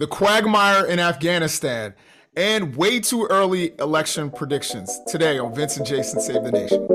[0.00, 1.92] the quagmire in Afghanistan,
[2.34, 6.88] and way too early election predictions today on Vince and Jason Save the Nation.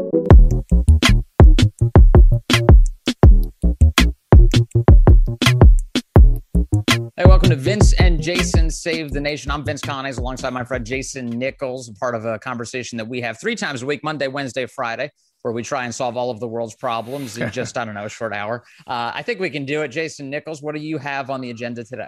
[7.16, 9.52] Hey, welcome to Vince and Jason Save the Nation.
[9.52, 13.40] I'm Vince Conis alongside my friend Jason Nichols, part of a conversation that we have
[13.40, 15.12] three times a week Monday, Wednesday, Friday,
[15.44, 18.06] where we try and solve all of the world's problems in just, I don't know,
[18.06, 18.64] a short hour.
[18.88, 19.90] Uh, I think we can do it.
[19.90, 22.08] Jason Nichols, what do you have on the agenda today?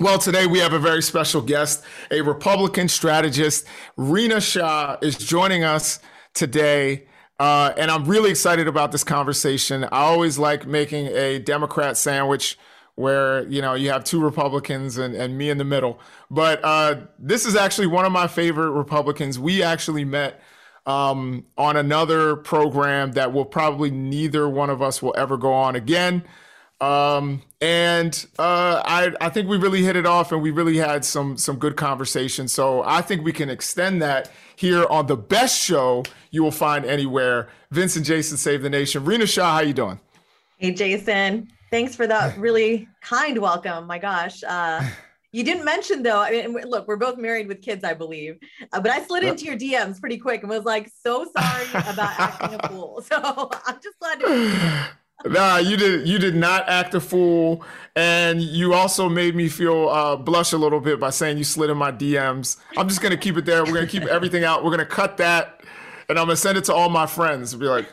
[0.00, 3.66] Well, today we have a very special guest, a Republican strategist.
[3.96, 5.98] Rina Shah is joining us
[6.34, 7.08] today.
[7.40, 9.82] Uh, and I'm really excited about this conversation.
[9.82, 12.56] I always like making a Democrat sandwich
[12.94, 15.98] where you know you have two Republicans and, and me in the middle.
[16.30, 19.36] But uh, this is actually one of my favorite Republicans.
[19.36, 20.40] We actually met
[20.86, 25.74] um, on another program that will probably neither one of us will ever go on
[25.74, 26.22] again.
[26.80, 31.04] Um, and uh, I I think we really hit it off, and we really had
[31.04, 32.46] some some good conversation.
[32.46, 36.84] So I think we can extend that here on the best show you will find
[36.84, 37.48] anywhere.
[37.70, 39.04] Vince and Jason save the nation.
[39.04, 39.98] Rina Shah, how you doing?
[40.58, 41.48] Hey, Jason.
[41.70, 43.86] Thanks for that really kind welcome.
[43.86, 44.42] My gosh.
[44.44, 44.82] Uh,
[45.32, 46.20] you didn't mention though.
[46.20, 48.38] I mean, look, we're both married with kids, I believe,
[48.72, 52.18] uh, but I slid into your DMs pretty quick and was like, "So sorry about
[52.18, 54.88] acting a fool." So I'm just glad to.
[55.26, 56.06] Nah, you did.
[56.08, 57.64] You did not act a fool,
[57.96, 61.70] and you also made me feel uh, blush a little bit by saying you slid
[61.70, 62.56] in my DMs.
[62.76, 63.64] I'm just gonna keep it there.
[63.64, 64.64] We're gonna keep everything out.
[64.64, 65.60] We're gonna cut that,
[66.08, 67.52] and I'm gonna send it to all my friends.
[67.52, 67.88] and Be like,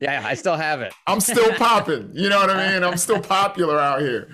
[0.00, 0.92] yeah, I still have it.
[1.06, 2.10] I'm still popping.
[2.14, 2.84] You know what I mean?
[2.84, 4.28] I'm still popular out here.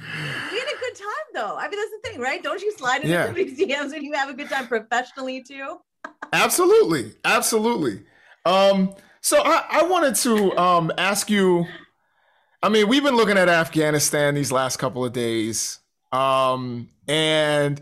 [0.52, 1.56] We had a good time though.
[1.56, 2.42] I mean, that's the thing, right?
[2.42, 3.24] Don't you slide into yeah.
[3.24, 5.78] somebody's DMs when you have a good time professionally too?
[6.32, 8.02] absolutely, absolutely.
[8.44, 11.66] Um, so I, I wanted to um, ask you.
[12.62, 15.78] I mean, we've been looking at Afghanistan these last couple of days,
[16.12, 17.80] um, and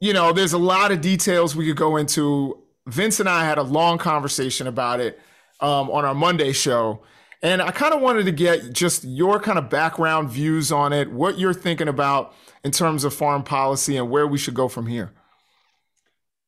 [0.00, 2.60] you know, there's a lot of details we could go into.
[2.86, 5.18] Vince and I had a long conversation about it
[5.60, 7.02] um, on our Monday show.
[7.42, 11.10] And I kind of wanted to get just your kind of background views on it,
[11.10, 14.86] what you're thinking about in terms of foreign policy and where we should go from
[14.86, 15.12] here.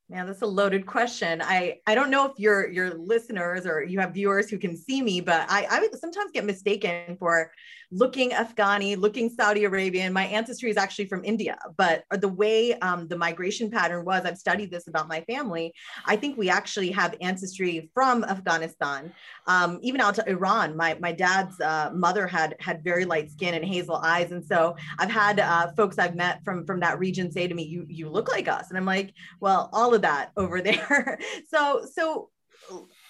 [0.09, 1.43] Yeah, that's a loaded question.
[1.43, 5.03] I I don't know if your your listeners or you have viewers who can see
[5.03, 7.51] me, but I I sometimes get mistaken for
[7.91, 10.13] looking Afghani, looking Saudi Arabian.
[10.13, 14.39] My ancestry is actually from India, but the way um, the migration pattern was, I've
[14.39, 15.73] studied this about my family.
[16.05, 19.13] I think we actually have ancestry from Afghanistan,
[19.47, 20.77] um, even out to Iran.
[20.77, 24.77] My my dad's uh, mother had had very light skin and hazel eyes, and so
[24.99, 28.09] I've had uh, folks I've met from from that region say to me, "You you
[28.09, 32.31] look like us," and I'm like, "Well, all of that over there." so so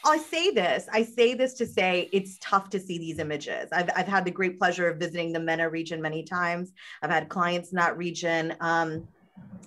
[0.06, 3.68] I say this, I say this to say it's tough to see these images.
[3.72, 6.72] I've, I've had the great pleasure of visiting the MENA region many times.
[7.02, 8.54] I've had clients in that region.
[8.60, 9.08] Um,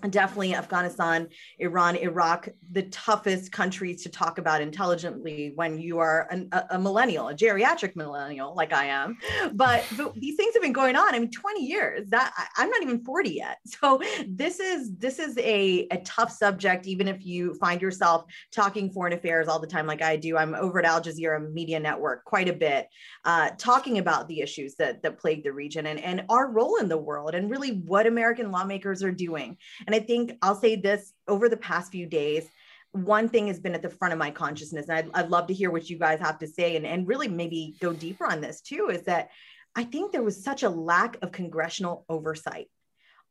[0.10, 1.28] definitely Afghanistan,
[1.60, 6.80] Iran, Iraq, the toughest countries to talk about intelligently when you are an, a, a,
[6.80, 9.18] millennial, a geriatric millennial like I am.
[9.54, 11.14] But, but, these things have been going on.
[11.14, 12.10] I mean, 20 years.
[12.10, 13.58] That I, am not even 40 yet.
[13.80, 18.92] So this is this is a, a tough subject, even if you find yourself talking
[18.92, 20.36] foreign affairs all the time, like I do.
[20.36, 22.90] I'm over at Al Jazeera Media Network quite a bit,
[23.24, 26.90] uh, talking about the issues that that plague the region and, and our role in
[26.90, 29.58] the world and really what American lawmakers are doing.
[29.86, 32.48] And I think I'll say this over the past few days,
[32.92, 35.54] one thing has been at the front of my consciousness, and I'd, I'd love to
[35.54, 38.62] hear what you guys have to say and, and really maybe go deeper on this
[38.62, 39.30] too, is that
[39.76, 42.68] I think there was such a lack of congressional oversight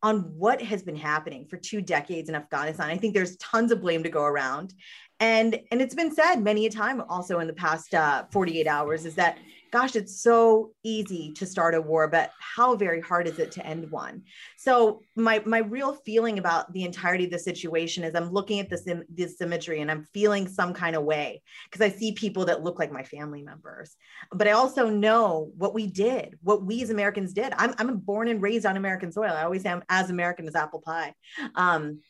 [0.03, 2.89] on what has been happening for two decades in Afghanistan.
[2.89, 4.73] I think there's tons of blame to go around.
[5.19, 9.05] And, and it's been said many a time also in the past uh, 48 hours
[9.05, 9.39] is that
[9.71, 13.67] gosh, it's so easy to start a war, but how very hard is it to
[13.67, 14.23] end one?
[14.57, 18.71] So my my real feeling about the entirety of the situation is I'm looking at
[18.71, 22.47] this Im- this imagery and I'm feeling some kind of way because I see people
[22.47, 23.97] that look like my family members,
[24.33, 27.53] but I also know what we did, what we as Americans did.
[27.57, 29.33] I'm I'm born and raised on American soil.
[29.33, 31.15] I always am as American as apple pie.
[31.55, 32.01] Um,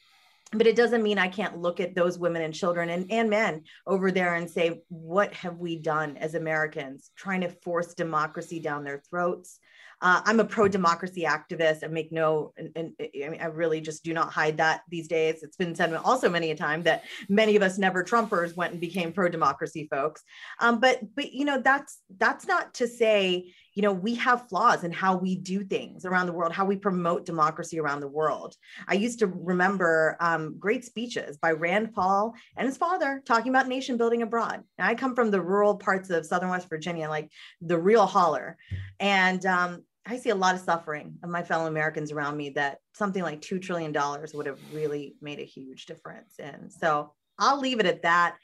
[0.52, 3.64] but it doesn't mean I can't look at those women and children and, and men
[3.86, 8.84] over there and say, what have we done as Americans trying to force democracy down
[8.84, 9.58] their throats?
[10.00, 11.82] Uh, I'm a pro-democracy activist.
[11.82, 15.08] I make no, and, and, I mean, I really just do not hide that these
[15.08, 15.42] days.
[15.42, 18.80] It's been said also many a time that many of us never Trumpers went and
[18.80, 20.22] became pro-democracy folks.
[20.60, 24.82] Um, but, but you know, that's that's not to say you know, we have flaws
[24.82, 28.56] in how we do things around the world, how we promote democracy around the world.
[28.88, 33.68] I used to remember um, great speeches by Rand Paul and his father talking about
[33.68, 34.64] nation building abroad.
[34.80, 37.30] Now, I come from the rural parts of Southern West Virginia, like
[37.60, 38.56] the real holler.
[38.98, 42.78] And um, I see a lot of suffering of my fellow Americans around me that
[42.94, 43.94] something like $2 trillion
[44.34, 46.34] would have really made a huge difference.
[46.40, 48.38] And so I'll leave it at that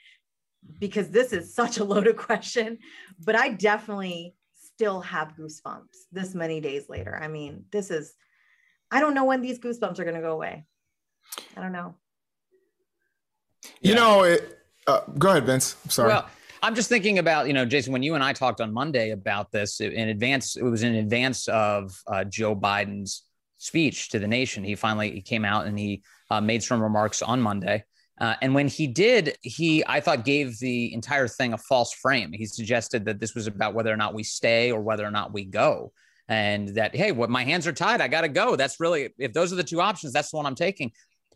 [0.79, 2.79] because this is such a loaded question,
[3.19, 4.37] but I definitely
[4.75, 7.17] still have goosebumps this many days later.
[7.21, 8.15] I mean, this is,
[8.91, 10.65] I don't know when these goosebumps are going to go away.
[11.57, 11.95] I don't know.
[13.81, 13.95] You yeah.
[13.95, 15.77] know, it, uh, go ahead, Vince.
[15.85, 16.09] I'm sorry.
[16.09, 16.29] Well,
[16.63, 19.53] I'm just thinking about, you know, Jason, when you and I talked on Monday about
[19.53, 23.23] this in advance, it was in advance of uh, Joe Biden's
[23.59, 24.65] speech to the nation.
[24.65, 27.85] He finally he came out and he uh, made some remarks on Monday.
[28.21, 32.33] Uh, and when he did, he, I thought, gave the entire thing a false frame.
[32.33, 35.33] He suggested that this was about whether or not we stay or whether or not
[35.33, 35.93] we go.
[36.29, 38.57] And that, hey, what my hands are tied, I got to go.
[38.57, 40.93] That's really, if those are the two options, that's the one I'm taking.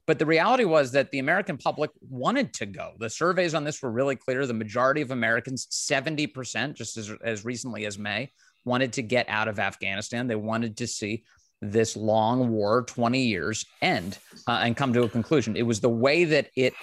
[0.06, 2.92] But the reality was that the American public wanted to go.
[2.98, 4.46] The surveys on this were really clear.
[4.46, 8.30] The majority of Americans, 70%, just as, as recently as May,
[8.64, 10.26] wanted to get out of Afghanistan.
[10.26, 11.24] They wanted to see
[11.60, 15.56] this long war, 20 years, end uh, and come to a conclusion.
[15.56, 16.74] It was the way that it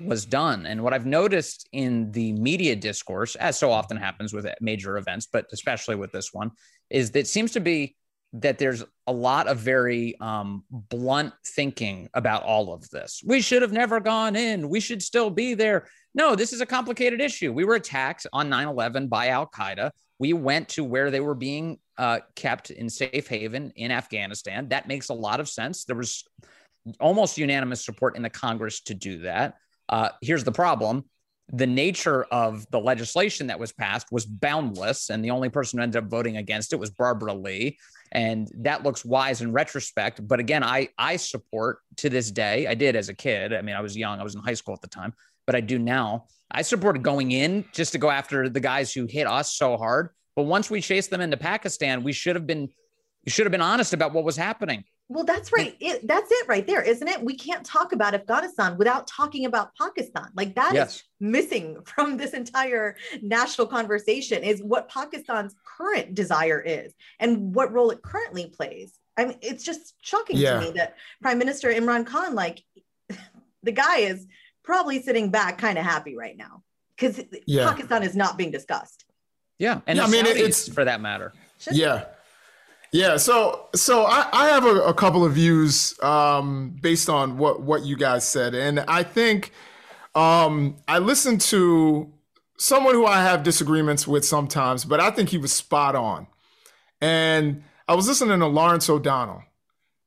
[0.00, 0.66] was done.
[0.66, 5.28] And what I've noticed in the media discourse, as so often happens with major events,
[5.30, 6.50] but especially with this one,
[6.90, 7.96] is that it seems to be
[8.34, 13.22] that there's a lot of very um, blunt thinking about all of this.
[13.24, 14.68] We should have never gone in.
[14.68, 15.86] We should still be there.
[16.14, 17.52] No, this is a complicated issue.
[17.52, 19.92] We were attacked on 9 11 by Al Qaeda.
[20.18, 24.68] We went to where they were being uh, kept in safe haven in Afghanistan.
[24.68, 25.84] That makes a lot of sense.
[25.84, 26.24] There was
[27.00, 29.54] almost unanimous support in the Congress to do that.
[29.88, 31.04] Uh, here's the problem
[31.52, 35.82] the nature of the legislation that was passed was boundless, and the only person who
[35.82, 37.78] ended up voting against it was Barbara Lee,
[38.12, 40.26] and that looks wise in retrospect.
[40.26, 42.66] But again, I I support to this day.
[42.66, 43.52] I did as a kid.
[43.52, 44.20] I mean, I was young.
[44.20, 45.12] I was in high school at the time,
[45.46, 46.26] but I do now.
[46.50, 50.10] I supported going in just to go after the guys who hit us so hard.
[50.36, 52.68] But once we chased them into Pakistan, we should have been
[53.24, 54.84] you should have been honest about what was happening.
[55.08, 55.76] Well, that's right.
[55.80, 57.22] It, that's it right there, isn't it?
[57.22, 60.28] We can't talk about Afghanistan without talking about Pakistan.
[60.34, 60.96] Like that yes.
[60.96, 67.72] is missing from this entire national conversation is what Pakistan's current desire is and what
[67.72, 68.94] role it currently plays.
[69.16, 70.54] I mean, it's just shocking yeah.
[70.54, 72.62] to me that Prime Minister Imran Khan, like
[73.62, 74.26] the guy is
[74.64, 76.62] probably sitting back kind of happy right now
[76.96, 77.70] because yeah.
[77.70, 79.04] Pakistan is not being discussed.
[79.58, 79.80] Yeah.
[79.86, 81.32] And yeah, I mean, it's for that matter.
[81.70, 82.06] Yeah.
[82.94, 87.60] Yeah, so so I, I have a, a, couple of views um, based on what
[87.60, 89.50] what you guys said, and I think
[90.14, 92.12] um, I listened to
[92.56, 96.28] someone who I have disagreements with sometimes, but I think he was spot on.
[97.00, 99.42] And I was listening to Lawrence O'Donnell,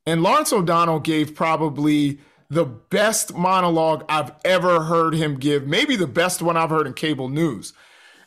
[0.06, 2.19] and Lawrence O'Donnell gave probably
[2.50, 6.94] the best monologue I've ever heard him give, maybe the best one I've heard in
[6.94, 7.74] cable news.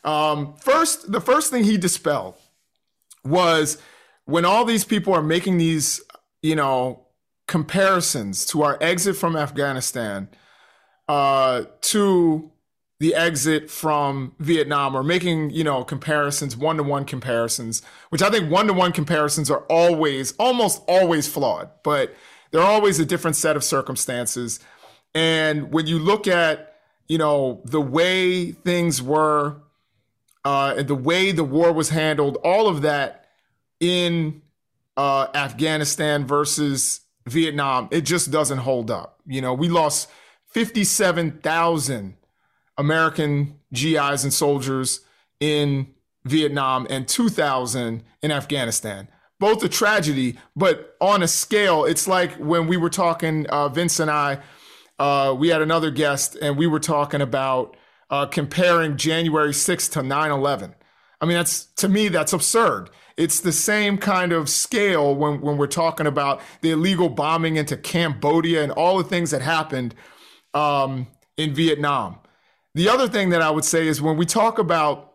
[0.05, 2.35] Um, first, the first thing he dispelled
[3.25, 3.79] was
[4.25, 6.03] when all these people are making these,
[6.43, 7.07] you know,
[7.47, 10.29] comparisons to our exit from Afghanistan
[11.09, 12.53] uh, to
[13.01, 18.31] the exit from Vietnam or making, you know, comparisons, one to one comparisons, which I
[18.31, 22.15] think one to one comparisons are always, almost always flawed, but
[22.51, 24.61] they're always a different set of circumstances.
[25.15, 26.77] And when you look at,
[27.09, 29.57] you know, the way things were,
[30.45, 33.27] uh, and the way the war was handled, all of that
[33.79, 34.43] in
[34.97, 39.21] uh, Afghanistan versus Vietnam, it just doesn't hold up.
[39.27, 40.09] You know, we lost
[40.49, 42.17] 57,000
[42.77, 45.01] American GIs and soldiers
[45.39, 45.89] in
[46.25, 49.09] Vietnam and 2,000 in Afghanistan.
[49.41, 53.99] Both a tragedy, but on a scale, it's like when we were talking, uh, Vince
[53.99, 54.39] and I,
[54.99, 57.77] uh, we had another guest and we were talking about
[58.11, 60.75] uh, comparing January 6th to 9 11.
[61.21, 62.91] I mean, that's to me, that's absurd.
[63.17, 67.77] It's the same kind of scale when, when we're talking about the illegal bombing into
[67.77, 69.95] Cambodia and all the things that happened
[70.55, 71.07] um,
[71.37, 72.19] in Vietnam.
[72.75, 75.15] The other thing that I would say is when we talk about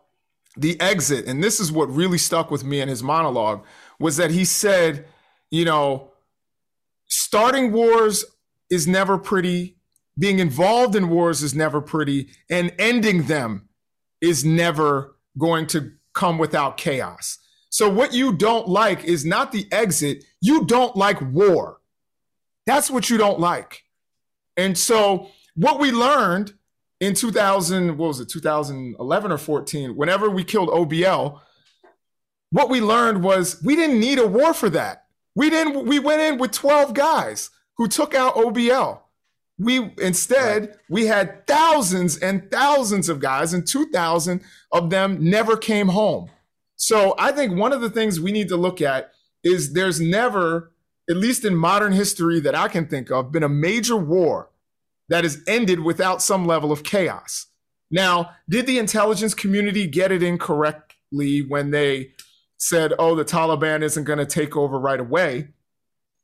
[0.58, 3.65] the exit, and this is what really stuck with me in his monologue,
[4.00, 5.06] was that he said,
[5.52, 6.12] you know,
[7.08, 8.25] starting wars
[8.70, 9.78] is never pretty,
[10.18, 13.68] being involved in wars is never pretty, and ending them
[14.22, 17.38] is never going to come without chaos.
[17.70, 20.24] So what you don't like is not the exit.
[20.40, 21.82] You don't like war.
[22.66, 23.84] That's what you don't like.
[24.56, 26.54] And so what we learned
[27.02, 31.42] in 2000, what was it, 2011 or 14, whenever we killed OBL,
[32.56, 35.08] what we learned was we didn't need a war for that.
[35.36, 39.02] We didn't, we went in with 12 guys who took out OBL.
[39.60, 40.76] We instead right.
[40.90, 46.30] we had thousands and thousands of guys, and 2,000 of them never came home.
[46.78, 49.12] So I think one of the things we need to look at
[49.44, 50.72] is there's never,
[51.10, 54.50] at least in modern history that I can think of, been a major war
[55.10, 57.48] that has ended without some level of chaos.
[57.92, 62.12] Now, did the intelligence community get it incorrectly when they
[62.58, 65.50] said, oh, the Taliban isn't going to take over right away?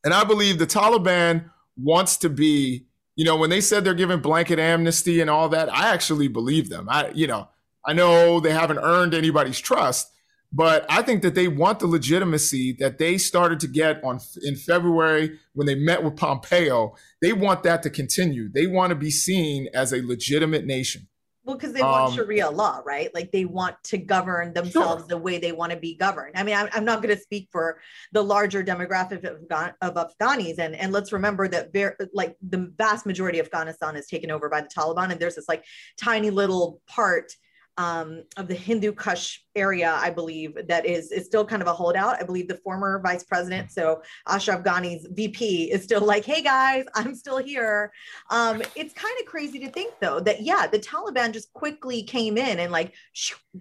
[0.03, 4.19] And I believe the Taliban wants to be, you know, when they said they're giving
[4.19, 6.87] blanket amnesty and all that, I actually believe them.
[6.89, 7.49] I, you know,
[7.85, 10.11] I know they haven't earned anybody's trust,
[10.53, 14.55] but I think that they want the legitimacy that they started to get on in
[14.55, 16.95] February when they met with Pompeo.
[17.21, 18.49] They want that to continue.
[18.51, 21.07] They want to be seen as a legitimate nation.
[21.51, 23.13] Well, because they want um, Sharia law, right?
[23.13, 25.07] Like they want to govern themselves sure.
[25.09, 26.37] the way they want to be governed.
[26.37, 27.81] I mean, I'm, I'm not going to speak for
[28.13, 33.05] the larger demographic of, of Afghanis, and and let's remember that very, like the vast
[33.05, 35.65] majority of Afghanistan is taken over by the Taliban, and there's this like
[36.01, 37.33] tiny little part
[37.77, 41.73] um, of the Hindu Kush area, I believe, that is is still kind of a
[41.73, 42.21] holdout.
[42.21, 46.85] I believe the former vice president, so Ashraf Ghani's VP, is still like, "Hey guys,
[46.95, 47.91] I'm still here."
[48.29, 52.37] Um, it's kind of crazy to think, though, that yeah, the Taliban just quickly came
[52.37, 52.93] in and like,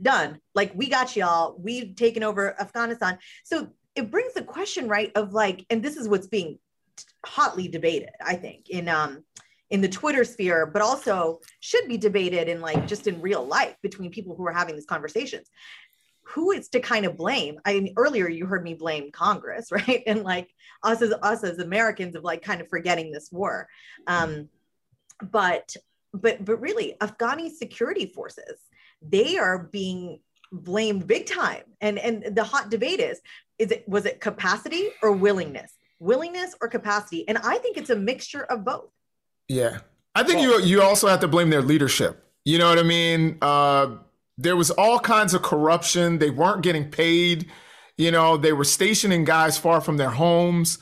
[0.02, 3.18] done, like we got y'all, we've taken over Afghanistan.
[3.44, 6.58] So it brings the question, right, of like, and this is what's being
[7.24, 9.24] hotly debated, I think, in um
[9.70, 13.76] in the Twitter sphere, but also should be debated in like just in real life
[13.82, 15.48] between people who are having these conversations.
[16.34, 17.58] Who is to kind of blame?
[17.64, 20.02] I mean, earlier you heard me blame Congress, right?
[20.06, 20.48] And like
[20.82, 23.68] us as us as Americans of like kind of forgetting this war.
[24.06, 24.48] Um,
[25.22, 25.74] but
[26.12, 28.60] but but really, Afghani security forces,
[29.00, 30.20] they are being
[30.52, 31.62] blamed big time.
[31.80, 33.20] And and the hot debate is,
[33.58, 35.72] is it was it capacity or willingness?
[36.00, 37.28] Willingness or capacity?
[37.28, 38.90] And I think it's a mixture of both
[39.50, 39.78] yeah.
[40.14, 42.24] I think well, you you also have to blame their leadership.
[42.44, 43.36] You know what I mean?
[43.42, 43.96] Uh,
[44.38, 46.18] there was all kinds of corruption.
[46.18, 47.46] They weren't getting paid.
[47.98, 50.78] You know, they were stationing guys far from their homes.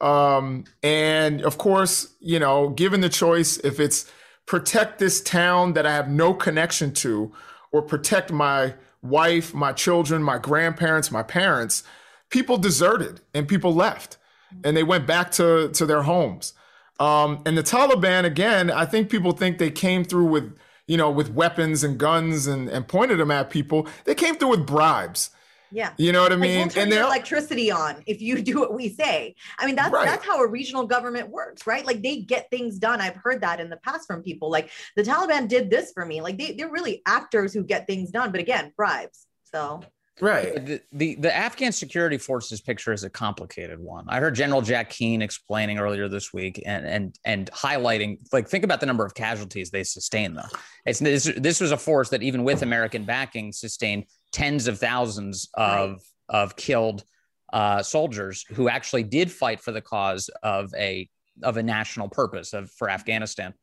[0.00, 4.10] Um, and of course, you know, given the choice, if it's
[4.46, 7.32] protect this town that I have no connection to,
[7.72, 11.82] or protect my wife, my children, my grandparents, my parents,
[12.28, 14.18] people deserted and people left
[14.64, 16.52] and they went back to, to their homes.
[17.00, 21.10] Um, and the Taliban, again, I think people think they came through with, you know,
[21.10, 23.88] with weapons and guns and, and pointed them at people.
[24.04, 25.30] They came through with bribes.
[25.72, 25.92] Yeah.
[25.96, 26.66] You know what I mean?
[26.66, 29.36] Like we'll turn and electricity on if you do what we say.
[29.58, 30.04] I mean, that's right.
[30.04, 31.86] that's how a regional government works, right?
[31.86, 33.00] Like they get things done.
[33.00, 34.50] I've heard that in the past from people.
[34.50, 36.20] Like the Taliban did this for me.
[36.20, 39.26] Like they, they're really actors who get things done, but again, bribes.
[39.52, 39.80] So
[40.20, 40.54] Right.
[40.54, 44.04] The, the, the Afghan security forces picture is a complicated one.
[44.08, 48.64] I heard General Jack Keane explaining earlier this week and and and highlighting like think
[48.64, 50.58] about the number of casualties they sustained though.
[50.86, 55.48] It's this this was a force that even with American backing sustained tens of thousands
[55.54, 55.98] of right.
[56.28, 57.04] of killed
[57.52, 61.08] uh, soldiers who actually did fight for the cause of a
[61.42, 63.54] of a national purpose of for Afghanistan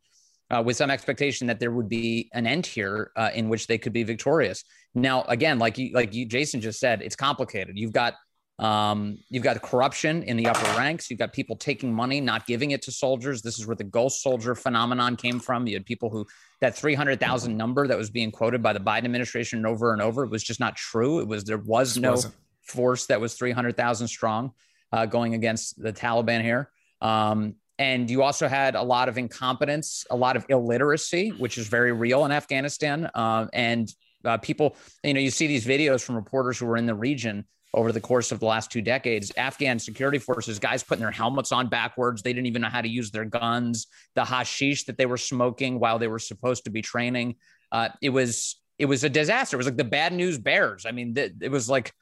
[0.50, 3.78] uh, with some expectation that there would be an end here uh, in which they
[3.78, 4.64] could be victorious.
[4.98, 7.78] Now, again, like you, like you, Jason just said, it's complicated.
[7.78, 8.16] You've got
[8.60, 11.12] um, you've got corruption in the upper ranks.
[11.12, 13.44] You've got people taking money, not giving it to soldiers.
[13.44, 15.68] This is where the ghost soldier phenomenon came from.
[15.68, 16.26] You had people who
[16.62, 20.44] that 300,000 number that was being quoted by the Biden administration over and over was
[20.44, 21.20] just not true.
[21.20, 22.20] It was there was no
[22.64, 24.54] force that was 300,000 strong
[24.92, 26.72] uh, going against the Taliban here.
[27.02, 31.68] Um, and you also had a lot of incompetence, a lot of illiteracy, which is
[31.68, 33.08] very real in Afghanistan.
[33.14, 33.94] Uh, and
[34.26, 37.46] uh, people, you know, you see these videos from reporters who were in the region
[37.74, 39.32] over the course of the last two decades.
[39.38, 42.22] Afghan security forces, guys putting their helmets on backwards.
[42.22, 43.88] They didn't even know how to use their guns.
[44.16, 47.36] The hashish that they were smoking while they were supposed to be training.
[47.72, 49.56] Uh, it was it was a disaster.
[49.56, 50.86] It was like the bad news bears.
[50.86, 51.94] I mean, th- it was like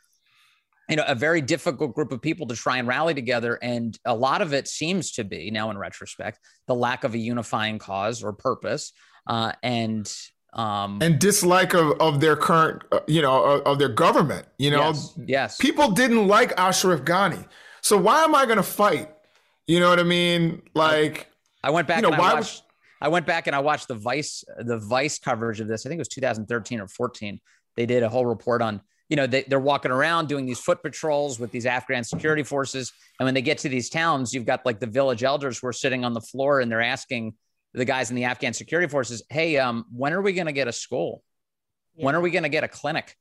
[0.90, 4.14] you know a very difficult group of people to try and rally together and a
[4.14, 8.24] lot of it seems to be now in retrospect the lack of a unifying cause
[8.24, 8.94] or purpose
[9.28, 10.14] uh, and
[10.56, 14.72] um, and dislike of, of their current uh, you know of, of, their government you
[14.72, 17.46] know yes, yes people didn't like ashraf ghani
[17.82, 19.12] so why am i going to fight
[19.68, 21.30] you know what i mean like
[21.64, 22.64] i, I went back you know, why I watched,
[23.02, 25.86] I went back and I watched the Vice the Vice coverage of this.
[25.86, 27.40] I think it was 2013 or 14.
[27.76, 30.82] They did a whole report on you know, they, they're walking around doing these foot
[30.82, 32.92] patrols with these Afghan security forces.
[33.20, 35.74] And when they get to these towns, you've got like the village elders who are
[35.74, 37.36] sitting on the floor and they're asking
[37.76, 40.68] the guys in the Afghan security forces, Hey, um, when are we going to get
[40.68, 41.24] a school?
[41.96, 42.06] Yeah.
[42.06, 43.16] When are we going to get a clinic?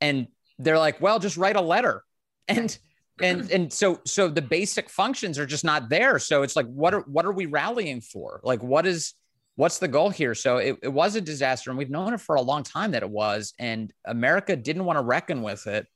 [0.00, 2.04] And they're like, well, just write a letter.
[2.48, 2.76] And,
[3.20, 6.18] and, and so, so the basic functions are just not there.
[6.18, 8.40] So it's like, what are, what are we rallying for?
[8.42, 9.14] Like, what is,
[9.56, 10.34] what's the goal here?
[10.34, 13.02] So it, it was a disaster, and we've known it for a long time that
[13.02, 15.86] it was, and America didn't want to reckon with it.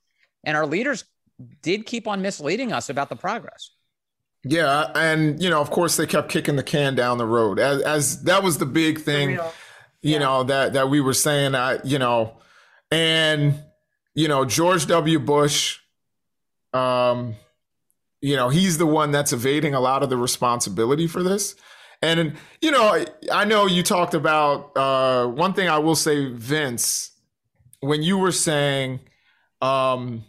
[0.45, 1.05] And our leaders
[1.63, 3.71] did keep on misleading us about the progress.
[4.45, 7.81] Yeah, and you know, of course, they kept kicking the can down the road, as,
[7.83, 9.39] as that was the big thing,
[10.01, 11.55] you know, that that we were saying.
[11.55, 12.39] I, you know,
[12.91, 13.63] and
[14.15, 15.21] you know, George W.
[15.21, 15.79] Bush,
[16.73, 17.37] um,
[18.21, 21.55] you know, he's the one that's evading a lot of the responsibility for this.
[22.03, 25.69] And you know, I know you talked about uh, one thing.
[25.69, 27.13] I will say, Vince,
[27.79, 28.99] when you were saying,
[29.61, 30.25] um,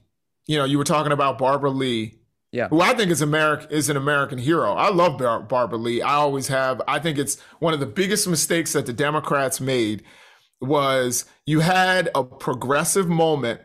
[0.46, 2.20] you know, you were talking about Barbara Lee
[2.54, 2.68] yeah.
[2.68, 4.74] Who I think is American is an American hero.
[4.74, 6.04] I love Bar- Barbara Lee.
[6.04, 6.84] I always have.
[6.88, 10.04] I think it's one of the biggest mistakes that the Democrats made
[10.62, 13.62] was you had a progressive moment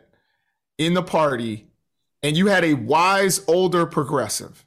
[0.79, 1.71] in the party
[2.23, 4.65] and you had a wise older progressive.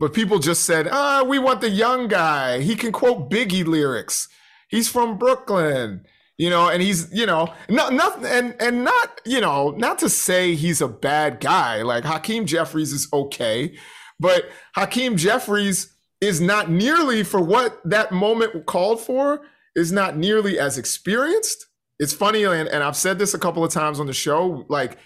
[0.00, 2.60] But people just said, "Ah, we want the young guy.
[2.60, 4.28] He can quote Biggie lyrics.
[4.70, 6.06] He's from Brooklyn."
[6.38, 10.08] You know, and he's, you know, not nothing, and and not, you know, not to
[10.08, 11.82] say he's a bad guy.
[11.82, 13.76] Like Hakeem Jeffries is okay,
[14.20, 14.44] but
[14.76, 19.42] Hakeem Jeffries is not nearly for what that moment called for.
[19.74, 21.66] Is not nearly as experienced.
[22.00, 24.64] It's funny, and, and I've said this a couple of times on the show.
[24.68, 24.98] Like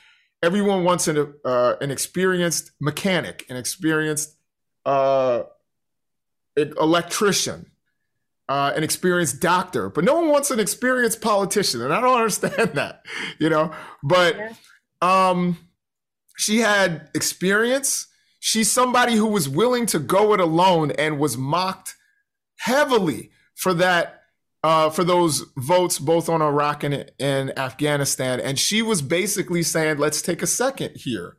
[0.43, 4.37] everyone wants an uh, an experienced mechanic, an experienced
[4.85, 5.45] uh,
[6.57, 7.72] electrician
[8.53, 12.73] uh, an experienced doctor, but no one wants an experienced politician, and I don't understand
[12.75, 13.03] that,
[13.39, 13.73] you know.
[14.03, 14.37] But
[15.01, 15.57] um,
[16.37, 18.09] she had experience.
[18.41, 21.95] She's somebody who was willing to go it alone and was mocked
[22.59, 24.19] heavily for that.
[24.65, 28.39] Uh, for those votes both on Iraq and, and Afghanistan.
[28.39, 31.37] And she was basically saying, let's take a second here.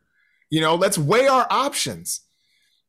[0.49, 2.19] You know, let's weigh our options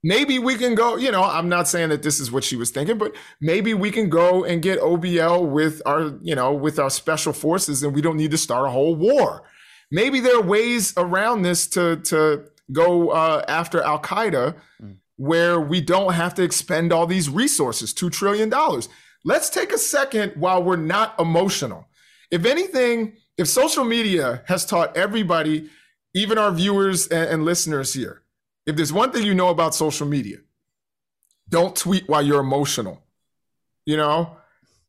[0.05, 2.71] maybe we can go, you know, I'm not saying that this is what she was
[2.71, 6.91] thinking, but maybe we can go and get OBL with our, you know, with our
[6.91, 9.43] special forces and we don't need to start a whole war.
[9.91, 14.97] Maybe there are ways around this to to go uh, after Al Qaeda mm.
[15.17, 18.53] where we don't have to expend all these resources, $2 trillion.
[19.25, 21.87] Let's take a second while we're not emotional.
[22.31, 25.71] If anything, if social media has taught everybody,
[26.15, 28.24] even our viewers and, and listeners here,
[28.67, 30.39] if there's one thing you know about social media,
[31.49, 33.03] don't tweet while you're emotional.
[33.87, 34.37] You know,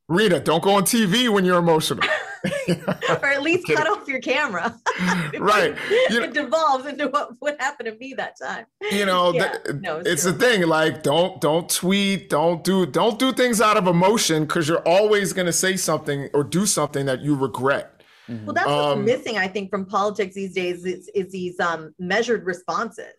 [0.07, 2.07] Rina, don't go on TV when you're emotional.
[2.69, 4.75] or at least cut off your camera.
[5.39, 5.75] right.
[6.09, 8.65] You know, it devolves into what, what happened to me that time.
[8.91, 9.57] You know, yeah.
[9.65, 10.67] the, no, it's, it's the thing.
[10.67, 15.33] Like, don't don't tweet, don't do don't do things out of emotion because you're always
[15.33, 18.01] gonna say something or do something that you regret.
[18.27, 21.93] Well, that's um, what's missing, I think, from politics these days is, is these um,
[21.99, 23.13] measured responses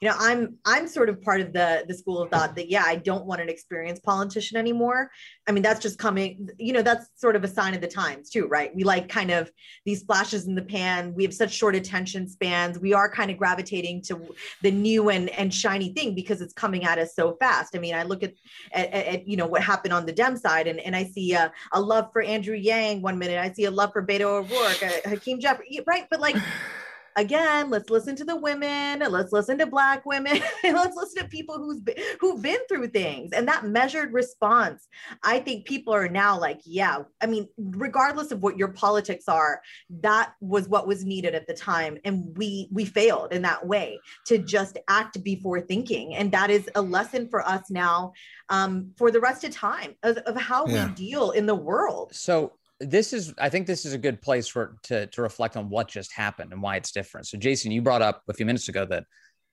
[0.00, 2.84] you know i'm i'm sort of part of the the school of thought that yeah
[2.86, 5.10] i don't want an experienced politician anymore.
[5.46, 8.30] I mean that's just coming you know that's sort of a sign of the times
[8.30, 8.74] too right?
[8.74, 9.50] We like kind of
[9.84, 11.14] these flashes in the pan.
[11.14, 12.78] We have such short attention spans.
[12.78, 16.84] We are kind of gravitating to the new and and shiny thing because it's coming
[16.84, 17.76] at us so fast.
[17.76, 18.34] I mean i look at
[18.72, 21.52] at, at you know what happened on the dem side and, and i see a,
[21.72, 23.38] a love for andrew yang one minute.
[23.38, 26.06] I see a love for beto o'rourke uh, hakeem jeffrey right?
[26.10, 26.36] But like
[27.20, 31.58] again, let's listen to the women, let's listen to black women, let's listen to people
[31.58, 34.88] who's been, who've been through things and that measured response.
[35.22, 39.60] I think people are now like, yeah, I mean, regardless of what your politics are,
[40.00, 44.00] that was what was needed at the time and we we failed in that way
[44.26, 48.12] to just act before thinking and that is a lesson for us now
[48.48, 50.86] um, for the rest of time of, of how yeah.
[50.86, 52.14] we deal in the world.
[52.14, 55.68] So this is i think this is a good place for to to reflect on
[55.68, 57.26] what just happened and why it's different.
[57.26, 59.04] So jason you brought up a few minutes ago that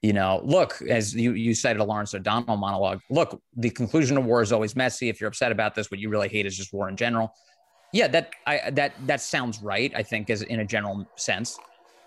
[0.02, 4.26] you know look as you you cited a lawrence o'donnell monologue look the conclusion of
[4.26, 5.10] war is always messy.
[5.10, 7.34] If you're upset about this what you really hate is just war in general.
[7.92, 11.58] Yeah that i that that sounds right i think as in a general sense.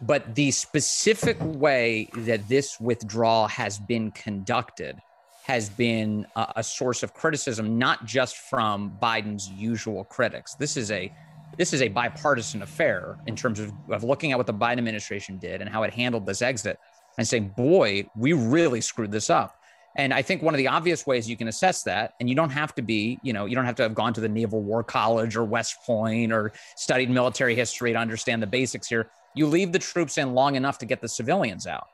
[0.03, 4.97] But the specific way that this withdrawal has been conducted
[5.45, 10.55] has been a, a source of criticism, not just from Biden's usual critics.
[10.55, 11.13] This is a
[11.59, 15.37] this is a bipartisan affair in terms of, of looking at what the Biden administration
[15.37, 16.79] did and how it handled this exit
[17.19, 19.57] and saying, boy, we really screwed this up.
[19.97, 22.51] And I think one of the obvious ways you can assess that, and you don't
[22.51, 24.85] have to be, you know, you don't have to have gone to the Naval War
[24.85, 29.11] College or West Point or studied military history to understand the basics here.
[29.35, 31.89] You leave the troops in long enough to get the civilians out.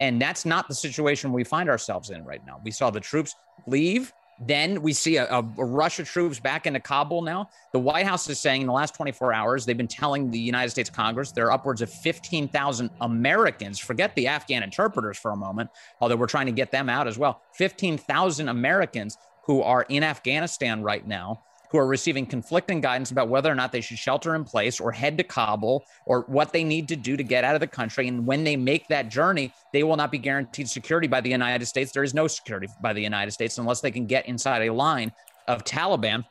[0.00, 2.60] And that's not the situation we find ourselves in right now.
[2.64, 3.34] We saw the troops
[3.66, 4.12] leave.
[4.42, 7.50] Then we see a, a, rush of troops back into Kabul now.
[7.74, 10.70] The White House is saying in the last 24 hours, they've been telling the United
[10.70, 13.78] States Congress there are upwards of 15,000 Americans.
[13.78, 15.68] Forget the Afghan interpreters for a moment,
[16.00, 17.42] although we're trying to get them out as well.
[17.52, 23.50] 15,000 Americans who are in Afghanistan right now who are receiving conflicting guidance about whether
[23.50, 26.88] or not they should shelter in place or head to Kabul or what they need
[26.88, 28.08] to do to get out of the country.
[28.08, 31.66] And when they make that journey, they will not be guaranteed security by the United
[31.66, 31.92] States.
[31.92, 35.12] There is no security by the United States unless they can get inside a line
[35.46, 36.24] of Taliban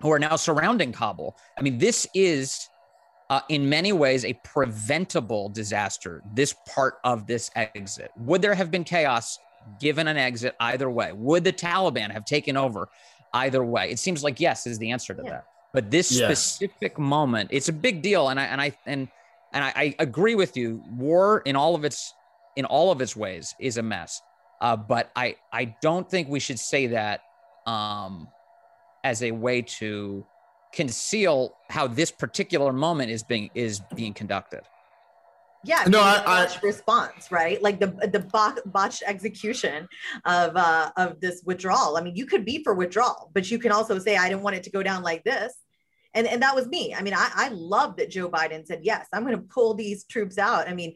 [0.00, 1.36] who are now surrounding Kabul.
[1.56, 2.68] I mean, this is.
[3.30, 8.10] Uh, in many ways, a preventable disaster, this part of this exit.
[8.18, 9.38] Would there have been chaos
[9.80, 11.10] given an exit either way?
[11.12, 12.90] Would the Taliban have taken over
[13.34, 13.90] either way?
[13.90, 15.30] It seems like yes is the answer to yeah.
[15.30, 15.44] that.
[15.72, 16.40] But this yes.
[16.40, 19.08] specific moment, it's a big deal, and I and I and
[19.52, 20.82] and I, I, agree with you.
[20.90, 22.14] War in all of its
[22.56, 24.22] in all of its ways is a mess.
[24.60, 27.22] Uh, but I I don't think we should say that
[27.66, 28.28] um,
[29.02, 30.24] as a way to
[30.72, 34.62] conceal how this particular moment is being is being conducted
[35.64, 37.62] yeah no I, I, response right?
[37.62, 39.88] Like the the botched execution
[40.24, 41.96] of uh of this withdrawal.
[41.96, 44.56] I mean you could be for withdrawal but you can also say i didn't want
[44.56, 45.54] it to go down like this.
[46.12, 46.94] And and that was me.
[46.94, 50.04] I mean i i love that joe biden said yes i'm going to pull these
[50.04, 50.68] troops out.
[50.68, 50.94] I mean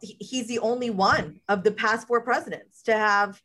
[0.00, 3.40] he's the only one of the past four presidents to have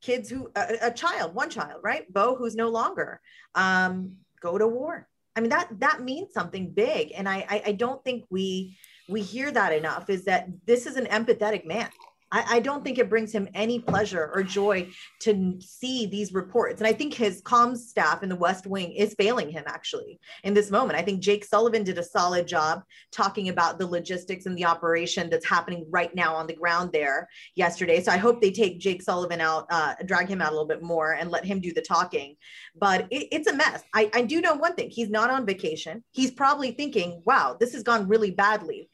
[0.00, 2.12] kids who a, a child one child right?
[2.12, 3.20] Bo who's no longer
[3.54, 5.08] um go to war.
[5.34, 7.12] I mean that that means something big.
[7.16, 8.76] And i i, I don't think we
[9.08, 11.88] we hear that enough is that this is an empathetic man
[12.32, 14.88] I, I, don't think it brings him any pleasure or joy
[15.20, 16.80] to see these reports.
[16.80, 20.54] And I think his comms staff in the West Wing is failing him actually in
[20.54, 20.98] this moment.
[20.98, 25.28] I think Jake Sullivan did a solid job talking about the logistics and the operation
[25.28, 28.02] that's happening right now on the ground there yesterday.
[28.02, 30.82] So I hope they take Jake Sullivan out, uh, drag him out a little bit
[30.82, 32.36] more and let him do the talking.
[32.74, 33.82] But it, it's a mess.
[33.94, 36.02] I, I do know one thing he's not on vacation.
[36.12, 38.88] He's probably thinking, wow, this has gone really badly.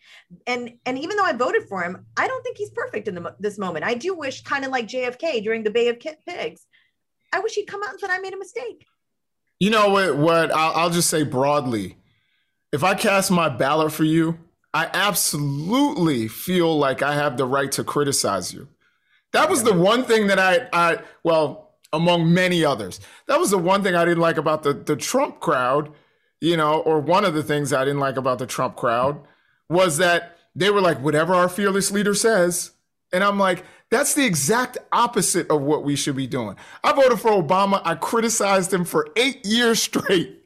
[0.49, 3.28] And, and even though I voted for him, I don't think he's perfect in the
[3.39, 3.85] this moment.
[3.85, 6.67] I do wish, kind of like JFK during the Bay of Pigs,
[7.33, 8.87] I wish he'd come out and said I made a mistake.
[9.61, 10.17] You know what?
[10.17, 11.97] What I'll, I'll just say broadly,
[12.73, 14.39] if I cast my ballot for you,
[14.73, 18.69] I absolutely feel like I have the right to criticize you.
[19.33, 23.59] That was the one thing that I, I well, among many others, that was the
[23.59, 25.93] one thing I didn't like about the the Trump crowd,
[26.41, 29.21] you know, or one of the things I didn't like about the Trump crowd
[29.69, 32.73] was that they were like, whatever our fearless leader says,
[33.13, 36.57] and I'm like, that's the exact opposite of what we should be doing.
[36.85, 37.81] I voted for Obama.
[37.85, 40.45] I criticized him for eight years straight,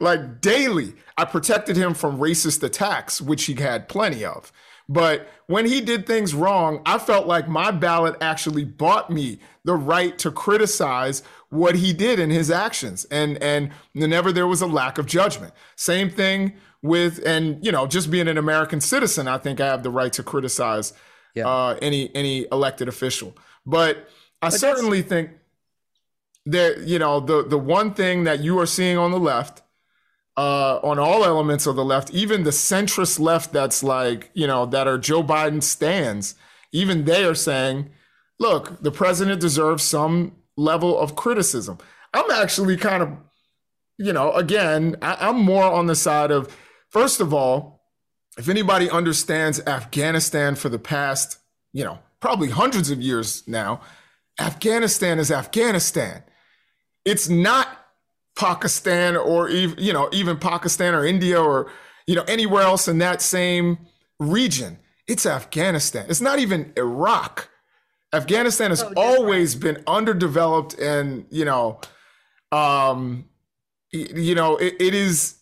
[0.00, 0.94] like daily.
[1.16, 4.52] I protected him from racist attacks, which he had plenty of.
[4.88, 9.74] But when he did things wrong, I felt like my ballot actually bought me the
[9.74, 13.04] right to criticize what he did in his actions.
[13.04, 15.52] And and whenever there was a lack of judgment.
[15.76, 19.84] Same thing with and you know, just being an American citizen, I think I have
[19.84, 20.92] the right to criticize
[21.34, 21.48] yeah.
[21.48, 23.36] uh, any any elected official.
[23.66, 24.08] But
[24.42, 25.30] I but certainly think
[26.46, 29.62] that you know the the one thing that you are seeing on the left,
[30.36, 34.66] uh, on all elements of the left, even the centrist left that's like you know
[34.66, 36.34] that are Joe Biden stands,
[36.72, 37.90] even they are saying,
[38.38, 41.78] look, the president deserves some level of criticism.
[42.12, 43.10] I'm actually kind of,
[43.98, 46.56] you know, again, I, I'm more on the side of,
[46.88, 47.79] first of all,
[48.38, 51.38] if anybody understands Afghanistan for the past,
[51.72, 53.80] you know, probably hundreds of years now,
[54.38, 56.22] Afghanistan is Afghanistan.
[57.04, 57.68] It's not
[58.36, 61.70] Pakistan or even, you know, even Pakistan or India or,
[62.06, 63.78] you know, anywhere else in that same
[64.18, 64.78] region.
[65.06, 66.06] It's Afghanistan.
[66.08, 67.48] It's not even Iraq.
[68.12, 71.80] Afghanistan has oh, always been underdeveloped and, you know,
[72.52, 73.28] um,
[73.92, 75.39] you know, it, it is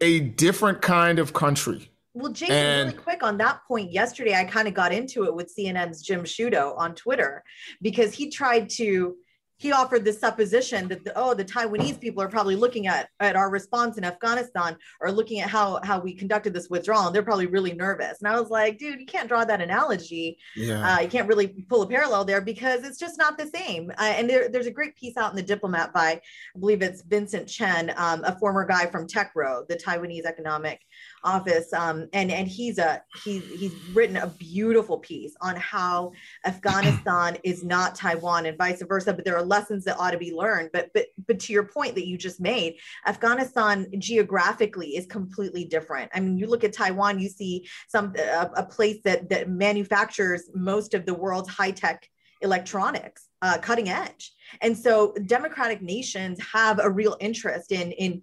[0.00, 1.90] a different kind of country.
[2.14, 5.34] Well, Jason, and, really quick on that point, yesterday I kind of got into it
[5.34, 7.42] with CNN's Jim Sciutto on Twitter
[7.82, 9.16] because he tried to
[9.56, 13.36] he offered this supposition that the, oh the taiwanese people are probably looking at, at
[13.36, 17.06] our response in afghanistan or looking at how how we conducted this withdrawal.
[17.06, 18.18] And they're probably really nervous.
[18.20, 20.38] And i was like dude you can't draw that analogy.
[20.56, 20.96] Yeah.
[20.96, 23.90] Uh, you can't really pull a parallel there because it's just not the same.
[23.98, 26.20] Uh, and there, there's a great piece out in the diplomat by
[26.54, 30.80] i believe it's vincent chen um, a former guy from TECRO the taiwanese economic
[31.24, 36.12] office um, and and he's a he's he's written a beautiful piece on how
[36.44, 40.32] afghanistan is not taiwan and vice versa but there are lessons that ought to be
[40.32, 40.70] learned.
[40.72, 46.10] But but but to your point that you just made afghanistan geographically is completely different.
[46.14, 50.50] I mean you look at taiwan you see some a, a place that that manufactures
[50.54, 52.08] most of the world's high-tech
[52.40, 54.32] electronics uh, cutting edge.
[54.60, 58.22] And so democratic nations have a real interest in in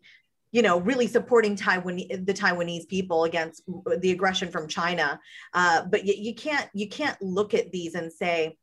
[0.51, 3.63] you know, really supporting Taiwan, the Taiwanese people against
[3.99, 5.19] the aggression from China.
[5.53, 8.57] Uh, but you, you can't you can't look at these and say,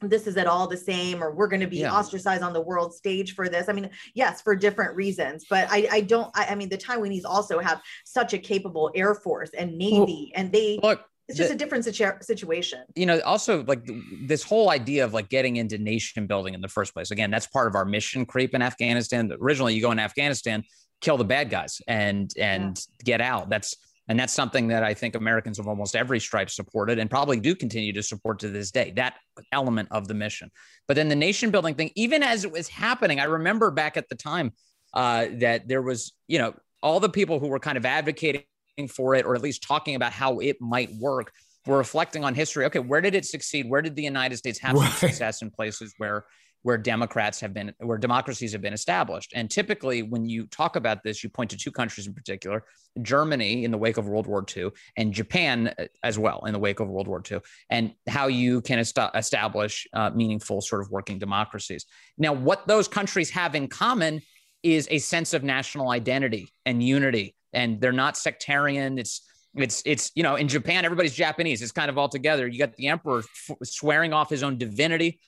[0.00, 1.92] this is at all the same or we're going to be yeah.
[1.92, 5.88] ostracized on the world stage for this i mean yes for different reasons but i
[5.90, 9.76] i don't i, I mean the taiwanese also have such a capable air force and
[9.76, 13.64] navy well, and they look it's just the, a different situ- situation you know also
[13.64, 13.88] like
[14.22, 17.46] this whole idea of like getting into nation building in the first place again that's
[17.46, 20.62] part of our mission creep in afghanistan originally you go in afghanistan
[21.00, 23.04] kill the bad guys and and yeah.
[23.04, 23.76] get out that's
[24.08, 27.54] and that's something that I think Americans of almost every stripe supported and probably do
[27.54, 29.14] continue to support to this day, that
[29.50, 30.50] element of the mission.
[30.86, 34.08] But then the nation building thing, even as it was happening, I remember back at
[34.08, 34.52] the time
[34.94, 38.44] uh, that there was, you know, all the people who were kind of advocating
[38.88, 41.32] for it or at least talking about how it might work
[41.66, 42.64] were reflecting on history.
[42.66, 43.68] Okay, where did it succeed?
[43.68, 44.92] Where did the United States have right.
[44.92, 46.26] success in places where
[46.66, 49.30] where Democrats have been, where democracies have been established.
[49.36, 52.64] And typically, when you talk about this, you point to two countries in particular
[53.02, 56.58] Germany in the wake of World War II, and Japan uh, as well in the
[56.58, 57.38] wake of World War II,
[57.70, 61.86] and how you can est- establish uh, meaningful sort of working democracies.
[62.18, 64.20] Now, what those countries have in common
[64.64, 68.98] is a sense of national identity and unity, and they're not sectarian.
[68.98, 69.24] It's
[69.54, 71.62] it's it's you know in Japan everybody's Japanese.
[71.62, 72.48] It's kind of all together.
[72.48, 75.20] You got the emperor f- swearing off his own divinity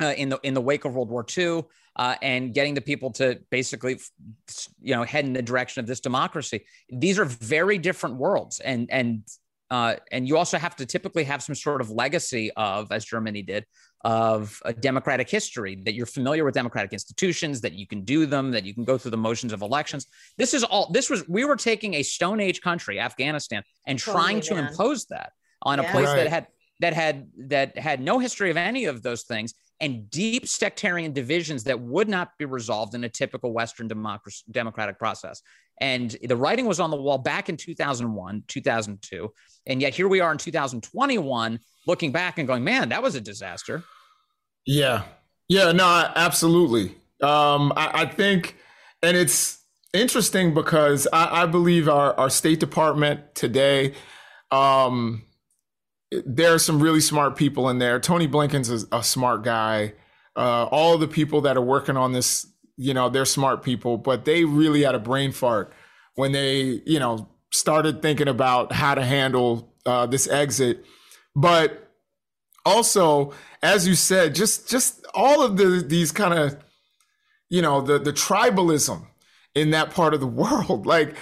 [0.00, 1.64] uh, in the in the wake of World War II,
[1.96, 3.98] uh, and getting the people to basically,
[4.80, 6.64] you know, head in the direction of this democracy.
[6.90, 9.22] These are very different worlds, and and
[9.70, 13.42] uh, and you also have to typically have some sort of legacy of, as Germany
[13.42, 13.66] did,
[14.04, 18.52] of a democratic history that you're familiar with democratic institutions, that you can do them,
[18.52, 20.06] that you can go through the motions of elections.
[20.38, 20.90] This is all.
[20.92, 25.32] This was we were taking a Stone Age country, Afghanistan, and trying to impose that
[25.62, 25.88] on yeah.
[25.88, 26.16] a place right.
[26.16, 26.46] that had
[26.80, 31.64] that had that had no history of any of those things and deep sectarian divisions
[31.64, 35.42] that would not be resolved in a typical Western democracy, democratic process.
[35.80, 39.32] And the writing was on the wall back in 2001, 2002.
[39.66, 43.20] And yet here we are in 2021 looking back and going, man, that was a
[43.20, 43.84] disaster.
[44.64, 45.02] Yeah.
[45.48, 45.84] Yeah, no,
[46.16, 46.96] absolutely.
[47.22, 48.56] Um, I, I think,
[49.02, 49.62] and it's
[49.92, 53.94] interesting because I, I believe our, our State Department today,
[54.50, 55.22] um,
[56.24, 58.00] there are some really smart people in there.
[58.00, 59.94] Tony Blinken's a, a smart guy.
[60.36, 64.24] Uh, all the people that are working on this, you know, they're smart people, but
[64.24, 65.72] they really had a brain fart
[66.14, 70.84] when they, you know, started thinking about how to handle uh, this exit.
[71.34, 71.90] But
[72.64, 76.56] also, as you said, just just all of the these kind of,
[77.48, 79.06] you know, the the tribalism
[79.54, 81.16] in that part of the world, like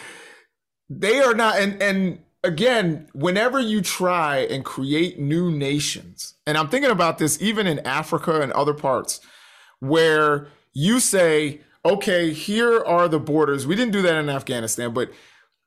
[0.90, 6.68] they are not, and and again, whenever you try and create new nations, and I'm
[6.68, 9.20] thinking about this even in Africa and other parts,
[9.80, 13.66] where you say, okay, here are the borders.
[13.66, 15.10] We didn't do that in Afghanistan, but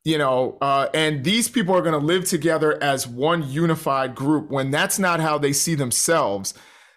[0.03, 4.49] you know, uh, and these people are going to live together as one unified group
[4.49, 6.53] when that's not how they see themselves.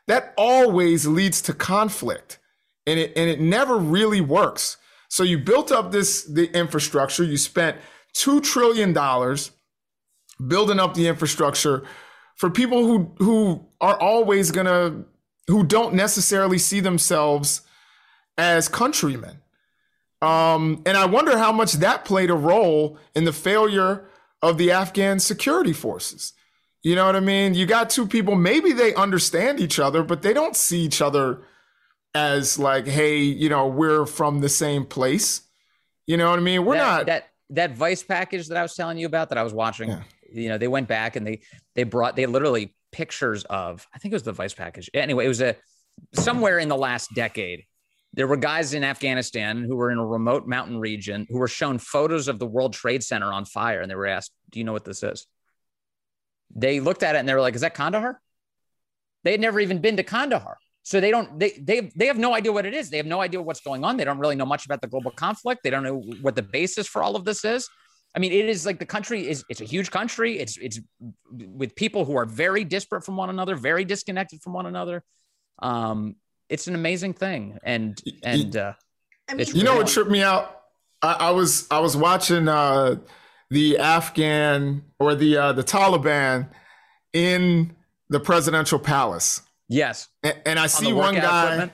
[0.06, 2.38] That always leads to conflict,
[2.86, 4.76] and it and it never really works.
[5.08, 7.24] So you built up this the infrastructure.
[7.24, 7.78] You spent
[8.12, 9.50] two trillion dollars
[10.48, 11.84] building up the infrastructure
[12.36, 15.04] for people who who are always gonna
[15.46, 17.62] who don't necessarily see themselves
[18.38, 19.42] as countrymen.
[20.22, 24.06] Um, and I wonder how much that played a role in the failure
[24.42, 26.32] of the Afghan security forces.
[26.82, 27.54] You know what I mean?
[27.54, 31.42] You got two people, maybe they understand each other, but they don't see each other
[32.14, 35.42] as like, hey, you know, we're from the same place.
[36.06, 36.64] You know what I mean?
[36.64, 39.42] We're that, not that that vice package that I was telling you about that I
[39.42, 39.90] was watching.
[39.90, 41.40] Yeah you know, they went back and they
[41.74, 44.90] they brought they literally pictures of I think it was the vice package.
[44.94, 45.56] Anyway, it was a
[46.14, 47.64] somewhere in the last decade.
[48.12, 51.78] There were guys in Afghanistan who were in a remote mountain region who were shown
[51.78, 54.72] photos of the World Trade Center on fire, and they were asked, "Do you know
[54.72, 55.26] what this is?"
[56.54, 58.20] They looked at it and they were like, "Is that Kandahar?"
[59.22, 61.38] They had never even been to Kandahar, so they don't.
[61.38, 62.90] They they they have no idea what it is.
[62.90, 63.96] They have no idea what's going on.
[63.96, 65.62] They don't really know much about the global conflict.
[65.62, 67.68] They don't know what the basis for all of this is.
[68.14, 70.38] I mean, it is like the country is it's a huge country.
[70.38, 70.80] It's it's
[71.30, 75.04] with people who are very disparate from one another, very disconnected from one another.
[75.60, 76.16] Um,
[76.48, 78.72] it's an amazing thing, and and uh,
[79.28, 80.62] I mean, you know what tripped me out?
[81.02, 82.96] I, I was I was watching uh,
[83.50, 86.48] the Afghan or the uh, the Taliban
[87.12, 87.76] in
[88.08, 89.42] the presidential palace.
[89.68, 91.44] Yes, and, and I see on one guy.
[91.44, 91.72] Equipment.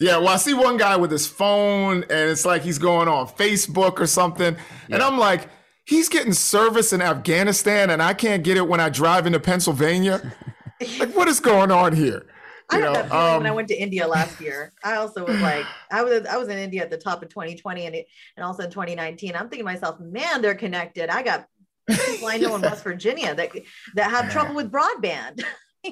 [0.00, 3.28] Yeah, well, I see one guy with his phone, and it's like he's going on
[3.28, 4.56] Facebook or something,
[4.88, 4.96] yeah.
[4.96, 5.48] and I'm like,
[5.84, 10.34] he's getting service in Afghanistan, and I can't get it when I drive into Pennsylvania.
[10.98, 12.26] like, what is going on here?
[12.72, 14.72] You I had that feeling um, when I um, went to India last year.
[14.82, 17.86] I also was like, I was I was in India at the top of 2020
[17.86, 19.34] and it, and also in 2019.
[19.34, 21.10] I'm thinking to myself, man, they're connected.
[21.10, 21.46] I got
[21.88, 23.50] people I know in West Virginia that
[23.94, 25.42] that have trouble with broadband.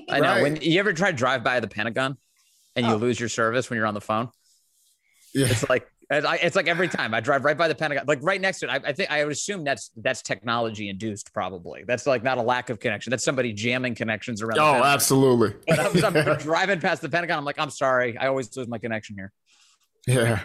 [0.09, 0.33] I know.
[0.33, 0.43] Right.
[0.43, 2.17] When you ever try to drive by the Pentagon
[2.77, 2.97] and you oh.
[2.97, 4.31] lose your service when you're on the phone,
[5.35, 5.47] yeah.
[5.47, 8.61] it's like it's like every time I drive right by the Pentagon, like right next
[8.61, 8.71] to it.
[8.71, 11.85] I, I, think I would assume that's that's technology induced, probably.
[11.87, 13.11] That's like not a lack of connection.
[13.11, 14.59] That's somebody jamming connections around.
[14.59, 15.55] Oh, absolutely.
[15.67, 17.39] But I'm, I'm driving past the Pentagon.
[17.39, 19.33] I'm like, I'm sorry, I always lose my connection here.
[20.07, 20.41] Yeah.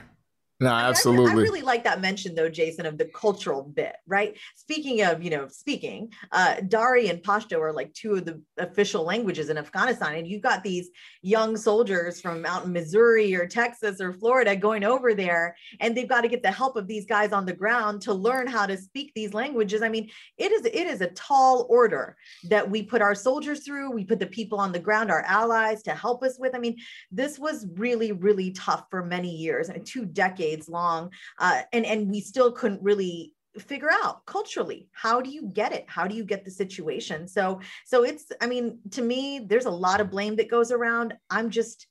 [0.59, 1.31] No, absolutely.
[1.31, 4.35] I, I, really like that mention though, Jason, of the cultural bit, right?
[4.55, 9.03] Speaking of, you know, speaking, uh, Dari and Pashto are like two of the official
[9.03, 10.15] languages in Afghanistan.
[10.15, 10.89] And you've got these
[11.21, 16.09] young soldiers from out in Missouri or Texas or Florida going over there, and they've
[16.09, 18.77] got to get the help of these guys on the ground to learn how to
[18.77, 19.83] speak these languages.
[19.83, 23.91] I mean, it is it is a tall order that we put our soldiers through.
[23.91, 26.55] We put the people on the ground, our allies, to help us with.
[26.55, 26.77] I mean,
[27.11, 31.62] this was really, really tough for many years, I mean, two decades decades long, uh,
[31.73, 36.05] and and we still couldn't really figure out culturally how do you get it how
[36.05, 39.99] do you get the situation so so it's i mean to me there's a lot
[39.99, 41.88] of blame that goes around i'm just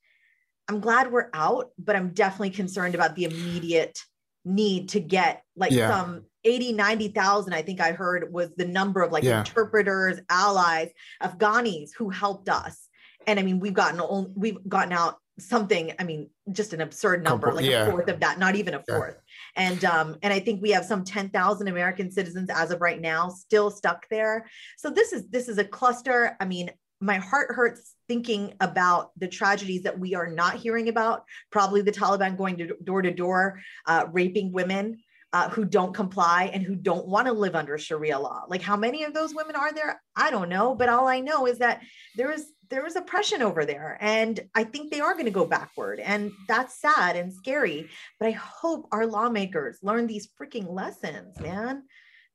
[0.69, 3.99] i'm glad we're out but i'm definitely concerned about the immediate
[4.45, 5.89] need to get like yeah.
[5.91, 9.41] some 80 90,000 I think I heard was the number of like yeah.
[9.41, 10.91] interpreters allies
[11.21, 12.89] Afghanis who helped us
[13.27, 17.53] and I mean we've gotten we've gotten out something i mean just an absurd number
[17.53, 17.87] like yeah.
[17.87, 19.17] a fourth of that not even a fourth
[19.57, 19.69] yeah.
[19.69, 23.29] and um and i think we have some 10,000 american citizens as of right now
[23.29, 24.47] still stuck there
[24.79, 26.71] so this is this is a cluster i mean
[27.01, 31.93] my heart hurts thinking about the tragedies that we are not hearing about probably the
[31.93, 34.97] taliban going to door to door uh, raping women
[35.33, 38.45] uh, who don't comply and who don't want to live under Sharia law.
[38.49, 40.01] Like, how many of those women are there?
[40.17, 40.75] I don't know.
[40.75, 41.83] But all I know is that
[42.15, 45.45] there is there is oppression over there and i think they are going to go
[45.45, 51.39] backward and that's sad and scary but i hope our lawmakers learn these freaking lessons
[51.41, 51.83] man.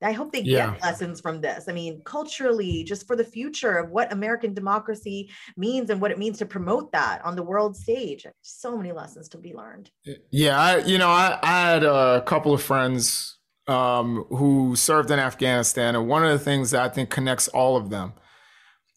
[0.04, 0.72] I hope they yeah.
[0.72, 1.66] get lessons from this.
[1.70, 6.18] I mean culturally just for the future of what american democracy means and what it
[6.18, 9.92] means to promote that on the world stage so many lessons to be learned.
[10.32, 15.20] Yeah i you know i, I had a couple of friends um, who served in
[15.20, 18.14] afghanistan and one of the things that i think connects all of them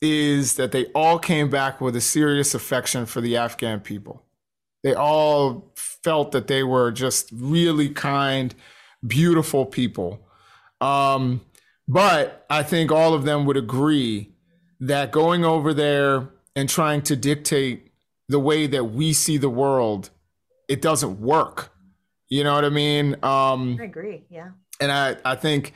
[0.04, 4.22] is that they all came back with a serious affection for the Afghan people.
[4.82, 8.54] They all felt that they were just really kind,
[9.06, 10.20] beautiful people.
[10.80, 11.40] Um,
[11.88, 14.32] but I think all of them would agree
[14.80, 17.90] that going over there and trying to dictate
[18.28, 20.10] the way that we see the world,
[20.68, 21.72] it doesn't work.
[22.28, 23.16] You know what I mean?
[23.22, 24.24] Um, I agree.
[24.28, 24.50] Yeah.
[24.80, 25.72] And I, I think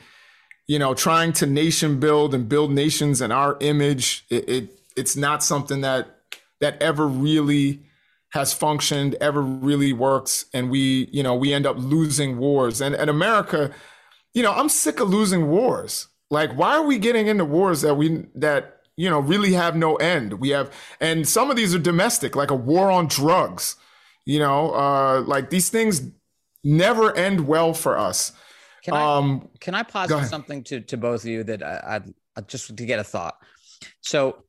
[0.69, 5.15] you know, trying to nation build and build nations in our image, it, it it's
[5.15, 6.19] not something that
[6.61, 7.81] that ever really
[8.33, 12.81] has functioned, ever really works, and we, you know, we end up losing wars.
[12.81, 13.71] And and America,
[14.35, 16.07] you know, I'm sick of losing wars.
[16.29, 19.95] Like, why are we getting into wars that we that you know really have no
[19.95, 20.33] end?
[20.33, 23.75] We have, and some of these are domestic, like a war on drugs.
[24.23, 26.11] You know, uh, like these things
[26.63, 28.33] never end well for us.
[28.89, 32.01] Can I um, can I posit something to to both of you that I,
[32.35, 33.35] I just to get a thought?
[34.01, 34.43] So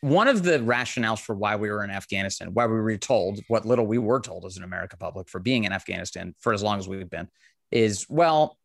[0.00, 3.64] one of the rationales for why we were in Afghanistan, why we were told what
[3.64, 6.78] little we were told as an American public for being in Afghanistan for as long
[6.78, 7.28] as we've been,
[7.70, 8.58] is well,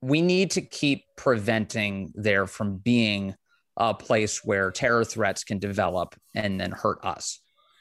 [0.00, 3.34] we need to keep preventing there from being
[3.76, 7.40] a place where terror threats can develop and then hurt us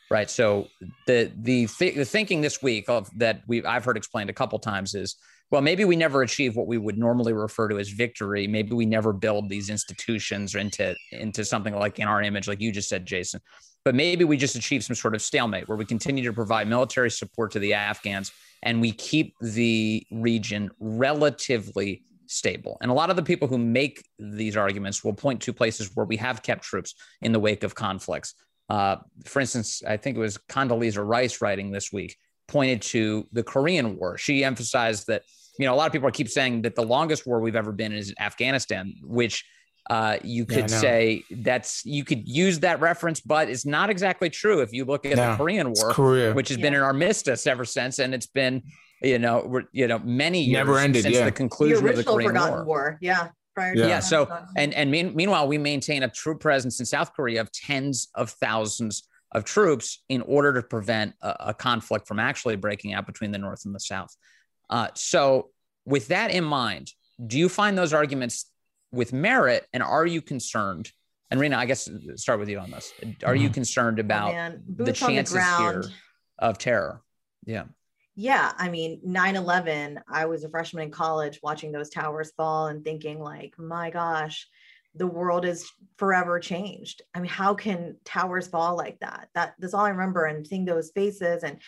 [0.09, 0.67] right so
[1.07, 4.59] the the, th- the thinking this week of that we I've heard explained a couple
[4.59, 5.15] times is
[5.51, 8.45] well, maybe we never achieve what we would normally refer to as victory.
[8.45, 12.71] Maybe we never build these institutions into into something like in our image, like you
[12.71, 13.41] just said, Jason.
[13.83, 17.09] But maybe we just achieve some sort of stalemate where we continue to provide military
[17.09, 22.77] support to the Afghans and we keep the region relatively stable.
[22.81, 26.05] And a lot of the people who make these arguments will point to places where
[26.05, 28.35] we have kept troops in the wake of conflicts.
[28.69, 33.43] Uh, for instance, I think it was Condoleezza Rice writing this week pointed to the
[33.43, 34.17] Korean War.
[34.17, 35.23] She emphasized that
[35.59, 37.91] you know, a lot of people keep saying that the longest war we've ever been
[37.91, 39.43] in is Afghanistan, which
[39.89, 44.29] uh, you could yeah, say that's you could use that reference, but it's not exactly
[44.29, 46.33] true if you look at no, the Korean War, Korea.
[46.33, 46.63] which has yeah.
[46.63, 48.63] been an armistice ever since, and it's been
[49.01, 51.25] you know you know many years never ended since yeah.
[51.25, 52.63] the conclusion the of the Korean War.
[52.63, 52.97] war.
[53.01, 53.29] Yeah.
[53.55, 53.87] Prior yeah.
[53.87, 53.99] yeah.
[53.99, 58.09] So and and mean, meanwhile, we maintain a troop presence in South Korea of tens
[58.15, 63.05] of thousands of troops in order to prevent a, a conflict from actually breaking out
[63.05, 64.15] between the North and the South.
[64.69, 65.49] Uh, so,
[65.85, 66.91] with that in mind,
[67.25, 68.49] do you find those arguments
[68.91, 70.91] with merit, and are you concerned?
[71.31, 72.91] And Rina, I guess start with you on this.
[73.23, 73.53] Are you mm-hmm.
[73.53, 75.83] concerned oh, about oh, the chances the here
[76.39, 77.01] of terror?
[77.45, 77.65] Yeah.
[78.21, 82.83] Yeah, I mean, 9/11, I was a freshman in college watching those towers fall and
[82.83, 84.45] thinking like, "My gosh,
[84.93, 87.01] the world is forever changed.
[87.15, 89.29] I mean, how can towers fall like that?
[89.35, 91.61] That that's all I remember and seeing those faces and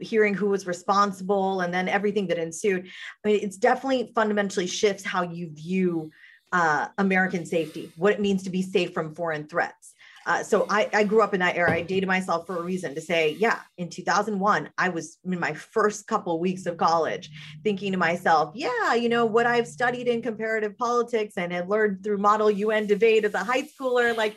[0.00, 2.86] hearing who was responsible and then everything that ensued.
[3.24, 6.12] I mean, it's definitely fundamentally shifts how you view
[6.52, 9.94] uh, American safety, what it means to be safe from foreign threats.
[10.26, 11.72] Uh, so I, I, grew up in that era.
[11.72, 15.54] I dated myself for a reason to say, yeah, in 2001, I was in my
[15.54, 17.30] first couple weeks of college
[17.64, 22.04] thinking to myself, yeah, you know, what I've studied in comparative politics and had learned
[22.04, 24.36] through Model UN debate as a high schooler, like,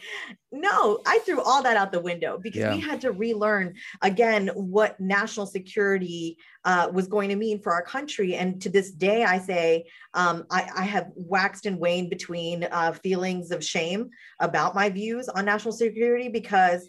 [0.53, 2.75] no, I threw all that out the window because yeah.
[2.75, 3.73] we had to relearn
[4.03, 8.35] again what national security uh, was going to mean for our country.
[8.35, 12.91] And to this day, I say um, I, I, have waxed and waned between uh,
[12.91, 16.87] feelings of shame about my views on national security because,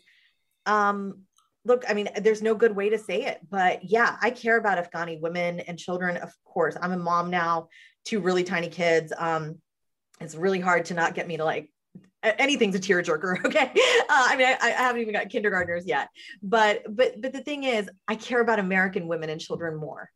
[0.66, 1.22] um,
[1.64, 4.78] look, I mean, there's no good way to say it, but yeah, I care about
[4.78, 6.18] Afghani women and children.
[6.18, 7.68] Of course, I'm a mom now,
[8.04, 9.10] two really tiny kids.
[9.16, 9.56] Um,
[10.20, 11.70] it's really hard to not get me to like
[12.38, 13.70] anything's a tearjerker okay?
[13.74, 16.08] Uh, i mean I, I, haven't even got kindergartners yet.
[16.42, 20.10] But but but the thing is i care about american women and children more.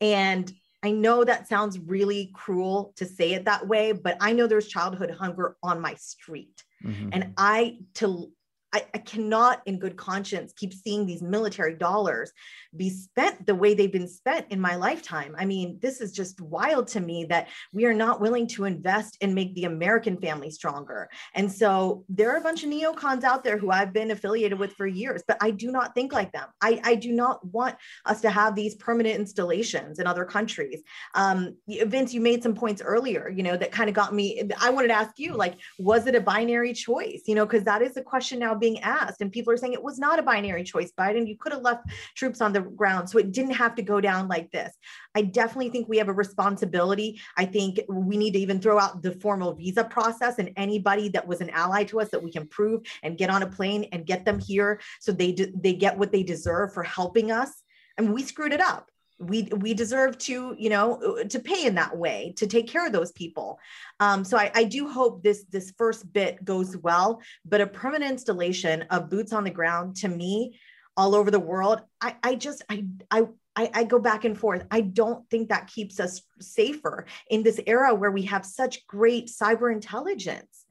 [0.00, 4.46] And i know that sounds really cruel to say it that way but i know
[4.46, 6.62] there's childhood hunger on my street.
[6.84, 7.10] Mm-hmm.
[7.12, 8.32] and i to
[8.72, 12.32] I, I, cannot, in good conscience, keep seeing these military dollars
[12.74, 15.34] be spent the way they've been spent in my lifetime.
[15.38, 19.18] I mean, this is just wild to me that we are not willing to invest
[19.20, 21.10] and make the American family stronger.
[21.34, 24.72] And so there are a bunch of neocons out there who I've been affiliated with
[24.72, 26.48] for years, but I do not think like them.
[26.62, 30.82] I, I do not want us to have these permanent installations in other countries.
[31.14, 34.42] Um, Vince, you made some points earlier, you know, that kind of got me.
[34.60, 37.22] I wanted to ask you, like, was it a binary choice?
[37.26, 39.20] You know, because that is a question now being asked.
[39.20, 41.28] And people are saying it was not a binary choice, Biden.
[41.28, 43.10] You could have left troops on the ground.
[43.10, 44.72] So it didn't have to go down like this.
[45.14, 47.20] I definitely think we have a responsibility.
[47.36, 51.26] I think we need to even throw out the formal visa process and anybody that
[51.26, 54.06] was an ally to us that we can prove and get on a plane and
[54.06, 57.62] get them here so they, they get what they deserve for helping us.
[57.98, 58.88] And we screwed it up
[59.18, 62.92] we we deserve to you know to pay in that way to take care of
[62.92, 63.58] those people
[64.00, 68.10] um, so I, I do hope this this first bit goes well but a permanent
[68.10, 70.58] installation of boots on the ground to me
[70.96, 74.64] all over the world i i just i i I, I, go back and forth.
[74.70, 79.26] I don't think that keeps us safer in this era where we have such great
[79.26, 80.64] cyber intelligence.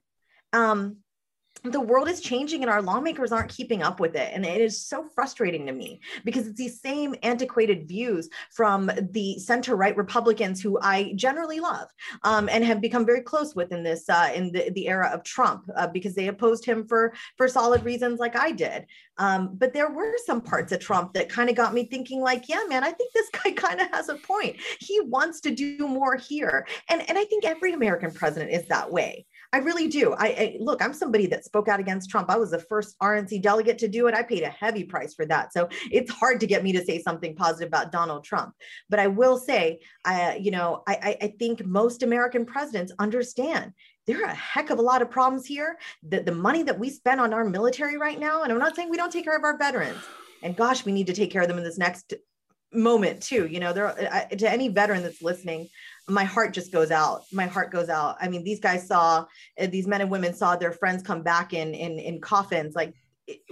[0.51, 0.97] Um,
[1.63, 4.31] the world is changing and our lawmakers aren't keeping up with it.
[4.33, 9.37] And it is so frustrating to me because it's these same antiquated views from the
[9.37, 11.87] center right Republicans who I generally love
[12.23, 15.23] um, and have become very close with in this, uh, in the, the era of
[15.23, 18.85] Trump uh, because they opposed him for, for solid reasons like I did.
[19.17, 22.49] Um, but there were some parts of Trump that kind of got me thinking like,
[22.49, 24.55] yeah, man, I think this guy kind of has a point.
[24.79, 26.65] He wants to do more here.
[26.89, 29.27] And, and I think every American president is that way.
[29.53, 30.13] I really do.
[30.13, 32.29] I, I, look, I'm somebody that spoke out against Trump.
[32.29, 34.15] I was the first RNC delegate to do it.
[34.15, 35.51] I paid a heavy price for that.
[35.51, 38.53] So it's hard to get me to say something positive about Donald Trump.
[38.89, 43.73] But I will say, I, you know, I, I think most American presidents understand
[44.07, 45.77] there are a heck of a lot of problems here.
[46.07, 48.89] The, the money that we spend on our military right now, and I'm not saying
[48.89, 50.01] we don't take care of our veterans.
[50.43, 52.13] And gosh, we need to take care of them in this next
[52.73, 53.47] moment too.
[53.47, 55.67] You know, there to any veteran that's listening,
[56.07, 57.23] my heart just goes out.
[57.31, 58.17] My heart goes out.
[58.19, 59.25] I mean, these guys saw
[59.59, 62.75] uh, these men and women saw their friends come back in in in coffins.
[62.75, 62.95] Like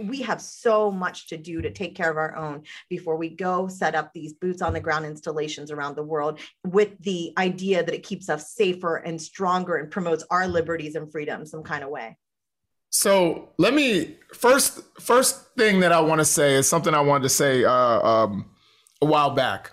[0.02, 3.68] we have so much to do to take care of our own before we go
[3.68, 7.94] set up these boots on the ground installations around the world with the idea that
[7.94, 11.90] it keeps us safer and stronger and promotes our liberties and freedoms some kind of
[11.90, 12.18] way.
[12.90, 17.24] So let me first first thing that I want to say is something I wanted
[17.24, 18.50] to say uh, um,
[19.02, 19.72] a while back,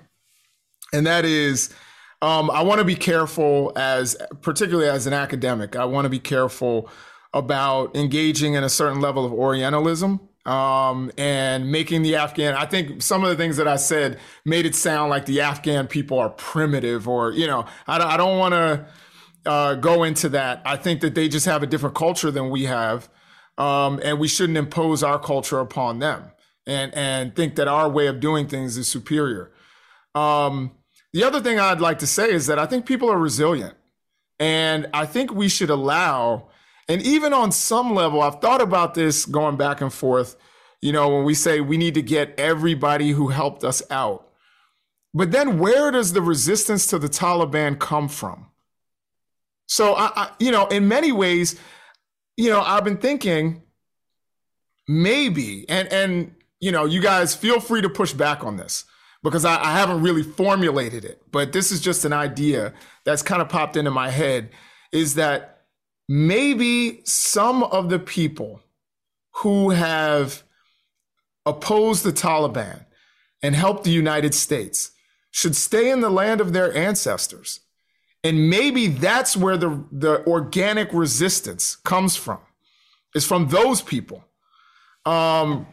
[0.92, 1.74] and that is
[2.22, 6.18] um, I want to be careful as, particularly as an academic, I want to be
[6.18, 6.88] careful
[7.34, 12.54] about engaging in a certain level of Orientalism um, and making the Afghan.
[12.54, 15.86] I think some of the things that I said made it sound like the Afghan
[15.88, 18.86] people are primitive, or you know, I, I don't want to
[19.44, 20.62] uh, go into that.
[20.64, 23.10] I think that they just have a different culture than we have,
[23.58, 26.30] um, and we shouldn't impose our culture upon them
[26.66, 29.52] and and think that our way of doing things is superior.
[30.14, 30.72] Um,
[31.12, 33.74] the other thing I'd like to say is that I think people are resilient.
[34.38, 36.48] And I think we should allow,
[36.88, 40.36] and even on some level, I've thought about this going back and forth,
[40.82, 44.28] you know, when we say we need to get everybody who helped us out.
[45.14, 48.50] But then where does the resistance to the Taliban come from?
[49.66, 51.58] So, I, I you know, in many ways,
[52.36, 53.62] you know, I've been thinking
[54.86, 56.35] maybe, and, and,
[56.66, 58.86] you know, you guys feel free to push back on this
[59.22, 63.40] because I, I haven't really formulated it, but this is just an idea that's kind
[63.40, 64.50] of popped into my head
[64.90, 65.62] is that
[66.08, 68.62] maybe some of the people
[69.42, 70.42] who have
[71.44, 72.84] opposed the Taliban
[73.44, 74.90] and helped the United States
[75.30, 77.60] should stay in the land of their ancestors.
[78.24, 82.40] And maybe that's where the, the organic resistance comes from,
[83.14, 84.24] is from those people.
[85.04, 85.68] Um,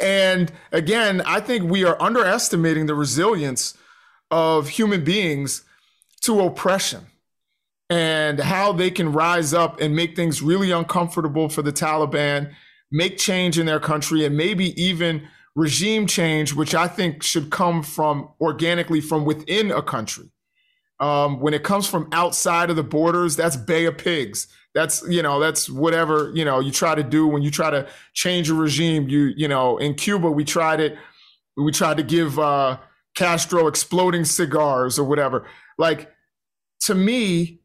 [0.00, 3.76] and again, I think we are underestimating the resilience
[4.30, 5.64] of human beings
[6.22, 7.06] to oppression
[7.88, 12.52] and how they can rise up and make things really uncomfortable for the Taliban,
[12.92, 17.82] make change in their country, and maybe even regime change, which I think should come
[17.82, 20.30] from organically from within a country.
[21.00, 24.46] Um, when it comes from outside of the borders, that's Bay of Pigs.
[24.74, 27.88] That's you know that's whatever you know you try to do when you try to
[28.14, 29.08] change a regime.
[29.08, 30.96] You you know in Cuba we tried it.
[31.56, 32.78] We tried to give uh,
[33.14, 35.46] Castro exploding cigars or whatever.
[35.78, 36.10] Like
[36.82, 37.60] to me,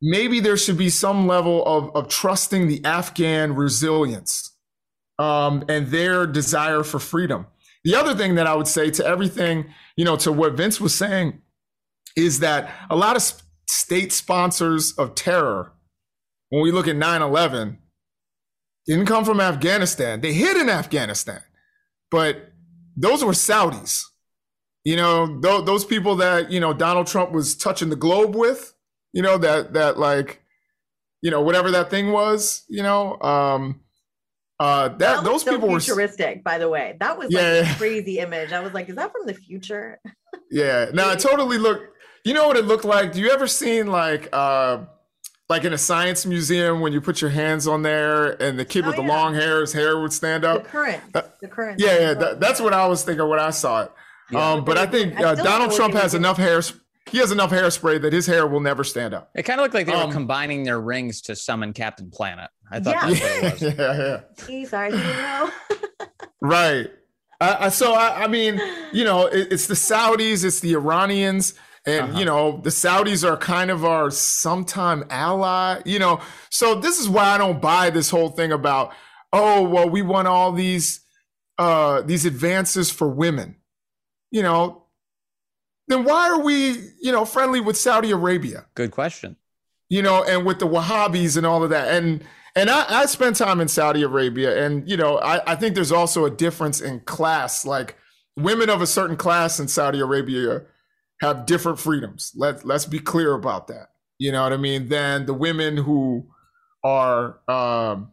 [0.00, 4.52] maybe there should be some level of, of trusting the Afghan resilience
[5.18, 7.46] um, and their desire for freedom.
[7.84, 10.94] The other thing that I would say to everything, you know, to what Vince was
[10.94, 11.40] saying,
[12.16, 15.72] is that a lot of state sponsors of terror,
[16.52, 17.78] when we look at 9 11,
[18.86, 20.20] didn't come from Afghanistan.
[20.20, 21.40] They hid in Afghanistan,
[22.10, 22.52] but
[22.94, 24.02] those were Saudis.
[24.84, 28.74] You know, th- those people that, you know, Donald Trump was touching the globe with,
[29.14, 30.42] you know, that, that like,
[31.22, 33.80] you know, whatever that thing was, you know, um,
[34.60, 36.98] uh, that, that those so people were futuristic, by the way.
[37.00, 37.72] That was like Yeah.
[37.72, 38.52] a crazy image.
[38.52, 39.98] I was like, is that from the future?
[40.50, 40.90] Yeah.
[40.92, 41.96] No, it totally looked.
[42.26, 43.12] You know what it looked like?
[43.14, 44.84] Do you ever seen like uh
[45.52, 48.84] like in a science museum when you put your hands on there and the kid
[48.84, 50.62] Oh, with the long hair, his hair would stand up.
[50.62, 50.68] The up?
[50.72, 51.02] current.
[51.40, 51.78] The current.
[51.78, 52.14] Yeah, yeah.
[52.14, 53.92] That, that's what I was thinking when I saw it.
[54.30, 54.52] Yeah.
[54.52, 56.60] Um, but I think uh, still Donald Trump has enough hair.
[57.10, 59.30] He has enough hairspray that his hair will never stand up.
[59.34, 62.48] It kind of looked like they Um, were combining their rings to summon Captain Planet.
[62.70, 63.10] I thought Yeah.
[63.10, 63.62] that's what it was.
[63.78, 64.46] yeah, yeah.
[64.46, 65.50] Gee, sorry, you didn't know.
[66.40, 66.90] Right.
[67.40, 68.60] I, I, so I, I mean,
[68.92, 71.54] you know, it, it's the Saudis, it's the Iranians,
[71.86, 72.18] and Uh-huh.
[72.18, 75.80] you know, the Saudis are kind of our sometime ally.
[75.84, 76.20] You know,
[76.50, 78.92] so this is why I don't buy this whole thing about,
[79.32, 81.00] oh, well, we want all these
[81.58, 83.56] uh these advances for women.
[84.30, 84.84] You know,
[85.88, 88.66] then why are we, you know, friendly with Saudi Arabia?
[88.74, 89.36] Good question.
[89.90, 91.88] you know, and with the Wahhabis and all of that.
[91.88, 92.24] And
[92.54, 95.92] and I, I spent time in Saudi Arabia, and you know, I, I think there's
[95.92, 97.64] also a difference in class.
[97.66, 97.96] Like
[98.36, 100.62] women of a certain class in Saudi Arabia
[101.22, 102.32] have different freedoms.
[102.36, 103.88] Let let's be clear about that.
[104.18, 104.88] You know what I mean?
[104.88, 106.26] Than the women who
[106.84, 108.12] are um,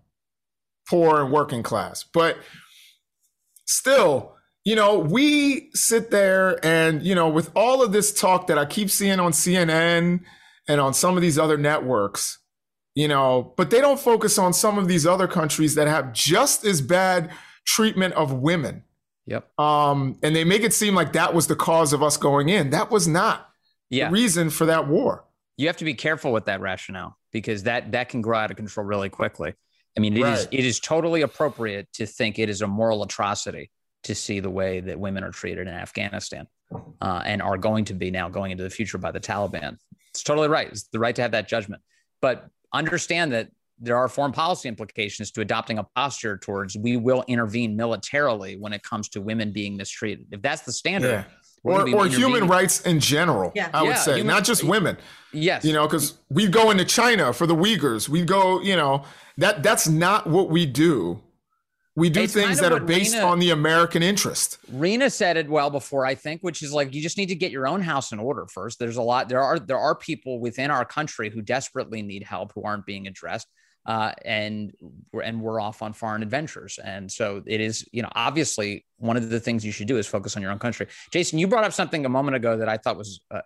[0.88, 2.03] poor and working class.
[2.03, 2.38] But
[3.68, 8.57] still, you know, we sit there and, you know, with all of this talk that
[8.57, 10.22] I keep seeing on CNN
[10.68, 12.39] and on some of these other networks,
[12.95, 16.66] you know, but they don't focus on some of these other countries that have just
[16.66, 17.32] as bad
[17.66, 18.84] treatment of women.
[19.30, 19.59] Yep.
[19.59, 22.71] Um, and they make it seem like that was the cause of us going in.
[22.71, 23.47] That was not
[23.91, 24.07] Yeah.
[24.07, 25.25] the reason for that war.
[25.57, 28.55] you have to be careful with that rationale because that that can grow out of
[28.55, 29.53] control really quickly.
[29.97, 30.53] I mean, it is Right.
[30.53, 33.69] it is totally appropriate to think it is a moral atrocity
[34.03, 36.47] to see the way that women are treated in Afghanistan
[37.01, 39.77] uh, and are going to be now going into the future by the Taliban.
[40.11, 40.69] It's totally right.
[40.69, 41.82] It's the right to have that judgment,
[42.21, 47.23] but understand that there are foreign policy implications to adopting a posture towards we will
[47.27, 50.25] intervene militarily when it comes to women being mistreated.
[50.32, 51.25] If that's the standard,
[51.63, 53.69] we're Or, or human rights in general, Yeah.
[53.73, 54.97] I would Yeah, say, human- not just women.
[55.32, 59.03] Yes, you know because we go into china for the uyghurs we go you know
[59.38, 61.21] that that's not what we do
[61.95, 65.09] we do It's things kind of that are based Rina- on the american interest Rina
[65.11, 67.67] said it well before, I think, which is like you just need to get your
[67.67, 68.80] own house in order first.
[68.80, 69.30] There's a lot.
[69.30, 73.05] There are there are people within our country who desperately need help who aren't being
[73.07, 73.47] addressed,
[73.86, 74.73] uh, and
[75.23, 76.80] and we're off on foreign adventures.
[76.84, 80.07] And so it is, you know, obviously one of the things you should do is
[80.07, 80.88] focus on your own country.
[81.11, 83.21] Jason, you brought up something a moment ago that I thought was.
[83.32, 83.41] Uh,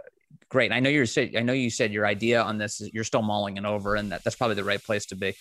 [0.50, 0.72] Great.
[0.72, 1.08] I know you're.
[1.36, 2.80] I know you said your idea on this.
[2.80, 5.34] is You're still mulling it over, and that, that's probably the right place to be.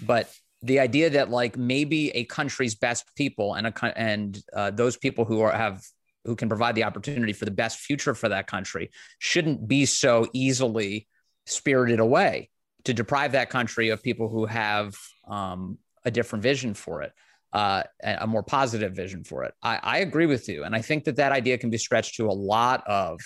[0.00, 0.32] But
[0.62, 5.26] the idea that like maybe a country's best people and a and uh, those people
[5.26, 5.82] who are have
[6.24, 10.26] who can provide the opportunity for the best future for that country shouldn't be so
[10.32, 11.06] easily
[11.44, 12.48] spirited away
[12.84, 14.94] to deprive that country of people who have
[15.28, 17.12] um, a different vision for it
[17.54, 19.54] uh, a more positive vision for it.
[19.62, 20.64] I, I agree with you.
[20.64, 23.20] And i think that that idea can be stretched to a lot of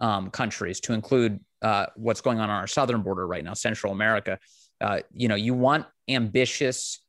[0.00, 3.92] um, countries to include uh, what's going on on our southern border right now central
[3.92, 4.38] america.
[4.80, 7.00] Uh, you know you want ambitious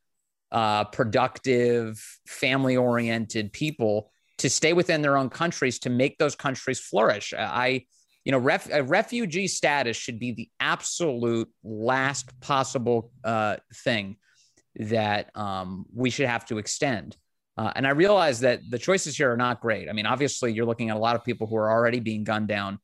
[0.52, 6.78] uh, productive family oriented people to stay within their own countries to make those countries
[6.78, 7.32] flourish.
[7.32, 7.86] I
[8.24, 14.16] you know, ref, a refugee status should be the absolute last possible uh, thing
[14.76, 17.16] that um, we should have to extend.
[17.56, 19.88] Uh, and I realize that the choices here are not great.
[19.88, 22.48] I mean, obviously, you're looking at a lot of people who are already being gunned
[22.48, 22.78] down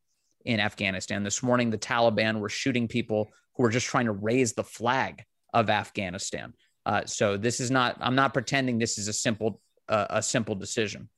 [0.44, 1.22] in Afghanistan.
[1.22, 5.24] This morning, the Taliban were shooting people who were just trying to raise the flag
[5.54, 6.52] of Afghanistan.
[6.84, 7.96] Uh, so this is not.
[8.00, 11.08] I'm not pretending this is a simple uh, a simple decision.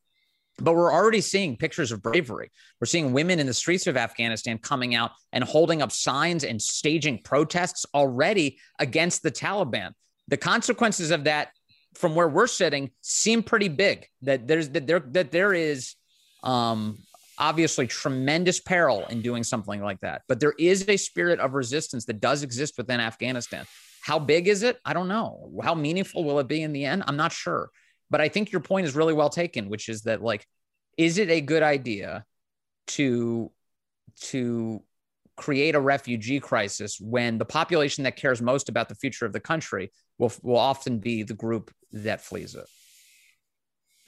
[0.60, 2.50] But we're already seeing pictures of bravery.
[2.80, 6.60] We're seeing women in the streets of Afghanistan coming out and holding up signs and
[6.60, 9.92] staging protests already against the Taliban.
[10.28, 11.48] The consequences of that,
[11.94, 14.06] from where we're sitting, seem pretty big.
[14.22, 15.94] That there's that there that there is
[16.42, 16.98] um,
[17.38, 20.22] obviously tremendous peril in doing something like that.
[20.28, 23.64] But there is a spirit of resistance that does exist within Afghanistan.
[24.02, 24.78] How big is it?
[24.84, 25.50] I don't know.
[25.62, 27.04] How meaningful will it be in the end?
[27.06, 27.70] I'm not sure.
[28.10, 30.46] But I think your point is really well taken, which is that like,
[30.96, 32.24] is it a good idea
[32.88, 33.50] to
[34.22, 34.82] to
[35.36, 39.40] create a refugee crisis when the population that cares most about the future of the
[39.40, 42.66] country will will often be the group that flees it?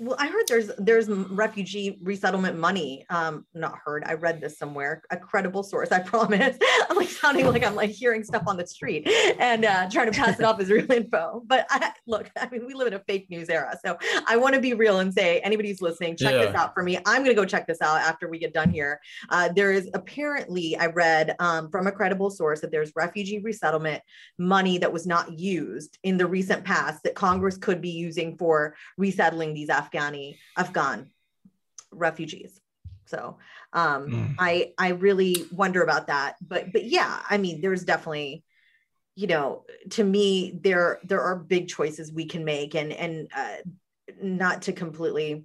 [0.03, 3.07] Well, I heard there's there's refugee resettlement money.
[3.09, 4.03] Um, not heard.
[4.05, 5.01] I read this somewhere.
[5.13, 5.93] A credible source.
[5.93, 6.59] I promise.
[6.91, 10.19] I'm like sounding like I'm like hearing stuff on the street and uh, trying to
[10.19, 11.45] pass it off as real info.
[11.47, 13.97] But I, look, I mean, we live in a fake news era, so
[14.27, 16.47] I want to be real and say anybody who's listening, check yeah.
[16.47, 16.99] this out for me.
[17.07, 19.01] I'm gonna go check this out after we get done here.
[19.31, 24.03] Uh, there is apparently I read um, from a credible source that there's refugee resettlement
[24.37, 28.75] money that was not used in the recent past that Congress could be using for
[28.99, 31.11] resettling these Afghans Afghani Afghan
[31.91, 32.61] refugees.
[33.07, 33.39] So
[33.73, 34.35] um, mm.
[34.39, 36.37] I I really wonder about that.
[36.41, 38.45] But but yeah, I mean, there's definitely,
[39.15, 43.57] you know, to me there there are big choices we can make, and and uh,
[44.23, 45.45] not to completely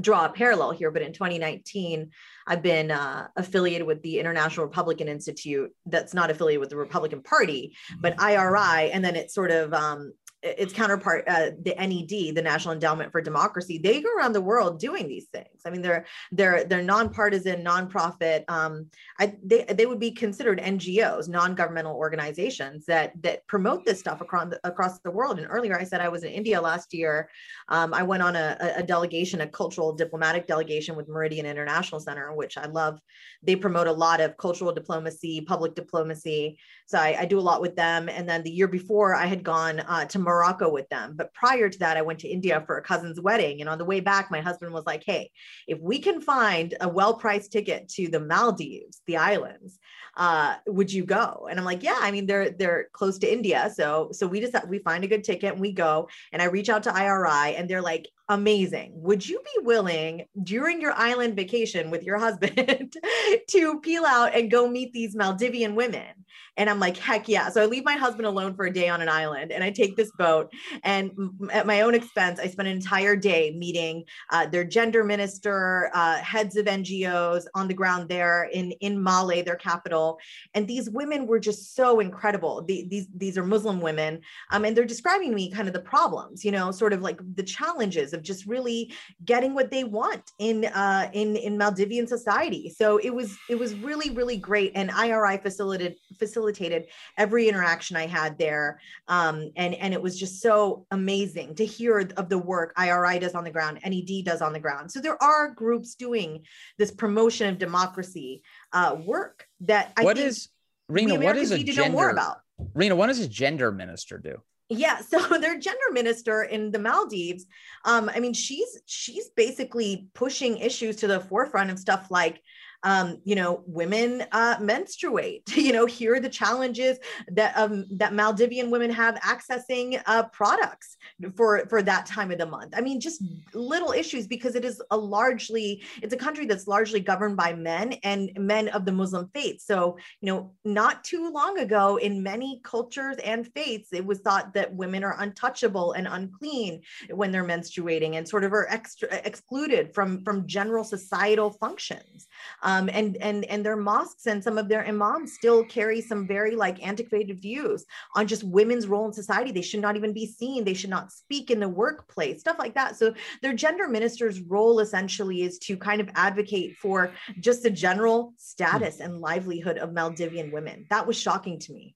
[0.00, 2.10] draw a parallel here, but in 2019,
[2.46, 5.72] I've been uh, affiliated with the International Republican Institute.
[5.86, 10.12] That's not affiliated with the Republican Party, but IRI, and then it sort of um,
[10.42, 14.78] its counterpart, uh, the NED, the National Endowment for Democracy, they go around the world
[14.78, 15.62] doing these things.
[15.66, 18.44] I mean, they're they're they're nonpartisan, nonprofit.
[18.48, 18.86] Um,
[19.18, 24.50] I, they they would be considered NGOs, non-governmental organizations that that promote this stuff across
[24.50, 25.38] the, across the world.
[25.38, 27.28] And earlier, I said I was in India last year.
[27.68, 32.32] Um, I went on a, a delegation, a cultural diplomatic delegation with Meridian International Center,
[32.32, 33.00] which I love.
[33.42, 36.58] They promote a lot of cultural diplomacy, public diplomacy.
[36.86, 38.08] So I, I do a lot with them.
[38.08, 41.14] And then the year before, I had gone uh, to Morocco with them.
[41.16, 43.60] But prior to that, I went to India for a cousin's wedding.
[43.60, 45.30] And on the way back, my husband was like, hey,
[45.66, 49.78] if we can find a well priced ticket to the Maldives, the islands,
[50.16, 51.48] uh, would you go?
[51.48, 53.70] And I'm like, yeah, I mean, they're they're close to India.
[53.74, 56.08] So so we just we find a good ticket and we go.
[56.32, 58.92] And I reach out to IRI and they're like, amazing.
[58.94, 62.94] Would you be willing during your island vacation with your husband
[63.48, 66.18] to peel out and go meet these Maldivian women?
[66.58, 67.48] And I'm like, heck yeah.
[67.50, 69.96] So I leave my husband alone for a day on an island and I take
[69.96, 70.52] this boat.
[70.82, 71.12] And
[71.52, 76.16] at my own expense, I spend an entire day meeting uh, their gender minister, uh,
[76.16, 80.18] heads of NGOs on the ground there in, in Male, their capital.
[80.52, 82.64] And these women were just so incredible.
[82.64, 84.20] The, these, these are Muslim women.
[84.50, 87.44] Um, and they're describing me kind of the problems, you know, sort of like the
[87.44, 88.92] challenges of just really
[89.24, 92.74] getting what they want in, uh, in, in Maldivian society.
[92.76, 94.72] So it was, it was really, really great.
[94.74, 98.80] And IRI facilitated, facilitated every interaction I had there.
[99.06, 103.34] Um, and, and it was just so amazing to hear of the work IRI does
[103.34, 104.90] on the ground, NED does on the ground.
[104.90, 106.44] So there are groups doing
[106.76, 108.42] this promotion of democracy
[108.72, 110.48] uh, work that I what think is,
[110.88, 112.38] Rina, what is a gender, more about.
[112.74, 114.42] Rina, what does a gender minister do?
[114.68, 117.46] Yeah so their gender minister in the maldives
[117.84, 122.42] um i mean she's she's basically pushing issues to the forefront of stuff like
[122.84, 125.42] um, you know, women uh, menstruate.
[125.68, 126.98] You know, here are the challenges
[127.32, 130.96] that um, that Maldivian women have accessing uh, products
[131.36, 132.72] for for that time of the month.
[132.74, 133.22] I mean, just
[133.52, 137.94] little issues because it is a largely it's a country that's largely governed by men
[138.04, 139.60] and men of the Muslim faith.
[139.60, 144.54] So you know, not too long ago, in many cultures and faiths, it was thought
[144.54, 149.92] that women are untouchable and unclean when they're menstruating and sort of are extra excluded
[149.92, 152.27] from from general societal functions
[152.62, 156.56] um, and and and their mosques and some of their imams still carry some very
[156.56, 157.84] like antiquated views
[158.14, 159.52] on just women's role in society.
[159.52, 160.64] They should not even be seen.
[160.64, 162.96] They should not speak in the workplace stuff like that.
[162.96, 168.32] So their gender minister's role essentially is to kind of advocate for just the general
[168.36, 170.86] status and livelihood of maldivian women.
[170.90, 171.94] That was shocking to me.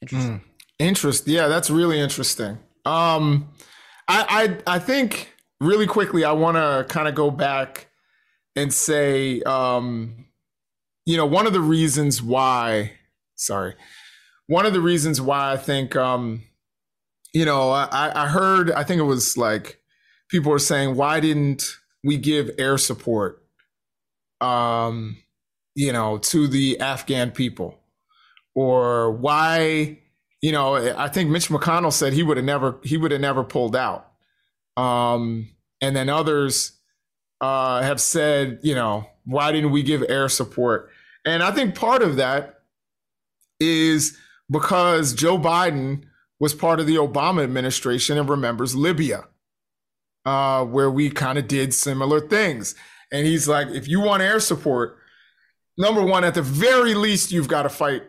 [0.00, 0.40] Interesting.
[0.40, 0.42] Mm.
[0.80, 2.58] interest yeah that's really interesting.
[2.84, 3.48] Um
[4.08, 7.91] i i, I think really quickly i want to kind of go back
[8.56, 10.26] and say, um,
[11.06, 12.92] you know, one of the reasons why,
[13.36, 13.74] sorry,
[14.46, 16.42] one of the reasons why I think, um,
[17.32, 19.80] you know, I, I heard, I think it was like
[20.28, 21.64] people were saying, why didn't
[22.04, 23.42] we give air support,
[24.40, 25.16] um,
[25.74, 27.78] you know, to the Afghan people?
[28.54, 29.98] Or why,
[30.42, 33.44] you know, I think Mitch McConnell said he would have never, he would have never
[33.44, 34.12] pulled out.
[34.76, 35.48] Um,
[35.80, 36.72] and then others
[37.42, 40.90] uh, have said, you know, why didn't we give air support?
[41.26, 42.60] And I think part of that
[43.60, 44.16] is
[44.48, 46.04] because Joe Biden
[46.38, 49.24] was part of the Obama administration and remembers Libya,
[50.24, 52.76] uh, where we kind of did similar things.
[53.12, 54.98] And he's like, if you want air support,
[55.76, 58.04] number one, at the very least, you've got to fight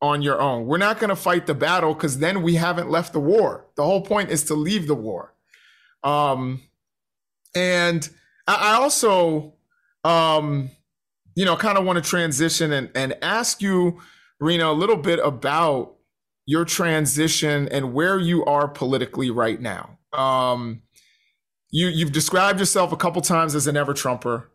[0.00, 0.66] on your own.
[0.66, 3.66] We're not going to fight the battle because then we haven't left the war.
[3.76, 5.34] The whole point is to leave the war.
[6.02, 6.62] Um,
[7.54, 8.08] and
[8.46, 9.54] I also,
[10.04, 10.70] um,
[11.34, 14.00] you know, kind of want to transition and, and ask you,
[14.40, 15.94] Rina, a little bit about
[16.46, 19.98] your transition and where you are politically right now.
[20.12, 20.82] Um,
[21.70, 24.50] you you've described yourself a couple times as an ever Trumper,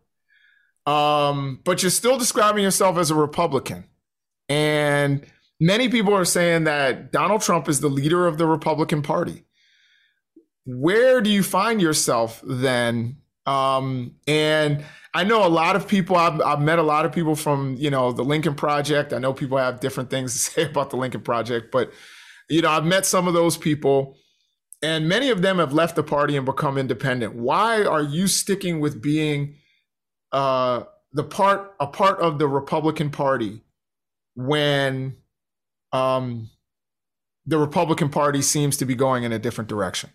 [0.86, 3.86] um, but you're still describing yourself as a Republican.
[4.48, 5.26] And
[5.60, 9.44] many people are saying that Donald Trump is the leader of the Republican Party.
[10.66, 14.84] Where do you find yourself then um, and
[15.14, 17.90] I know a lot of people, I've, I've, met a lot of people from, you
[17.90, 19.12] know, the Lincoln Project.
[19.12, 21.92] I know people have different things to say about the Lincoln Project, but,
[22.50, 24.18] you know, I've met some of those people
[24.82, 27.36] and many of them have left the party and become independent.
[27.36, 29.56] Why are you sticking with being
[30.32, 33.62] uh, the part, a part of the Republican Party
[34.36, 35.18] when
[35.92, 36.50] um,
[37.46, 40.12] the Republican Party seems to be going in a different direction?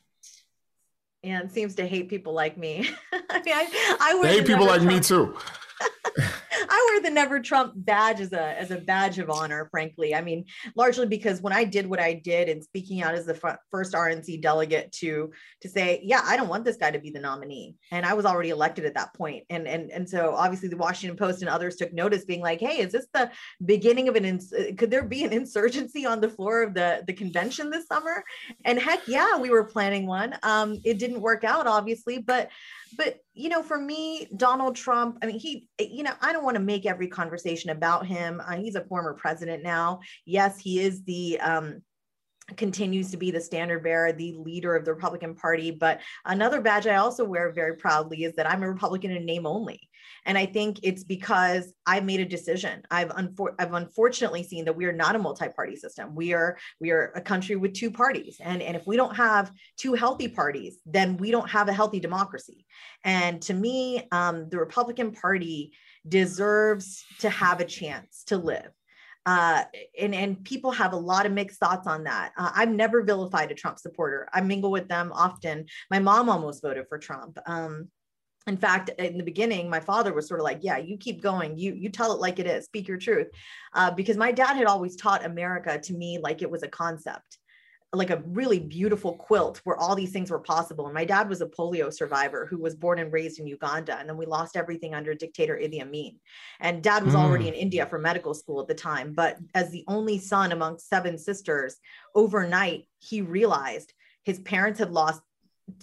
[1.24, 2.88] And seems to hate people like me.
[3.30, 5.36] I mean, I, I hate people like me too.
[6.68, 10.14] I wear the Never Trump badge as a as a badge of honor, frankly.
[10.14, 10.44] I mean,
[10.76, 14.40] largely because when I did what I did and speaking out as the first RNC
[14.40, 18.04] delegate to to say, yeah, I don't want this guy to be the nominee, and
[18.04, 21.42] I was already elected at that point, and and and so obviously the Washington Post
[21.42, 23.30] and others took notice, being like, hey, is this the
[23.64, 27.12] beginning of an ins- could there be an insurgency on the floor of the the
[27.12, 28.24] convention this summer?
[28.64, 30.36] And heck, yeah, we were planning one.
[30.42, 32.50] Um, it didn't work out, obviously, but
[32.96, 36.56] but you know for me donald trump i mean he you know i don't want
[36.56, 41.02] to make every conversation about him uh, he's a former president now yes he is
[41.04, 41.82] the um
[42.56, 45.70] continues to be the standard bearer, the leader of the Republican Party.
[45.70, 49.46] But another badge I also wear very proudly is that I'm a Republican in name
[49.46, 49.88] only.
[50.26, 52.82] And I think it's because I've made a decision.
[52.90, 56.14] I've, unfor- I've unfortunately seen that we are not a multi-party system.
[56.14, 59.52] We are we are a country with two parties, and and if we don't have
[59.76, 62.64] two healthy parties, then we don't have a healthy democracy.
[63.04, 65.72] And to me, um, the Republican Party
[66.08, 68.70] deserves to have a chance to live.
[69.26, 69.64] Uh,
[69.98, 72.32] and and people have a lot of mixed thoughts on that.
[72.36, 74.28] Uh, I've never vilified a Trump supporter.
[74.32, 75.66] I mingle with them often.
[75.90, 77.38] My mom almost voted for Trump.
[77.46, 77.88] Um,
[78.46, 81.56] in fact in the beginning my father was sort of like yeah you keep going.
[81.58, 82.64] You you tell it like it is.
[82.66, 83.28] Speak your truth.
[83.72, 87.38] Uh, because my dad had always taught america to me like it was a concept
[87.94, 90.86] like a really beautiful quilt where all these things were possible.
[90.86, 94.08] And my dad was a polio survivor who was born and raised in uganda and
[94.08, 96.18] then we lost everything under dictator idi amin.
[96.60, 97.18] And dad was mm.
[97.18, 100.78] already in india for medical school at the time but as the only son among
[100.78, 101.76] seven sisters
[102.14, 103.92] overnight he realized
[104.24, 105.20] his parents had lost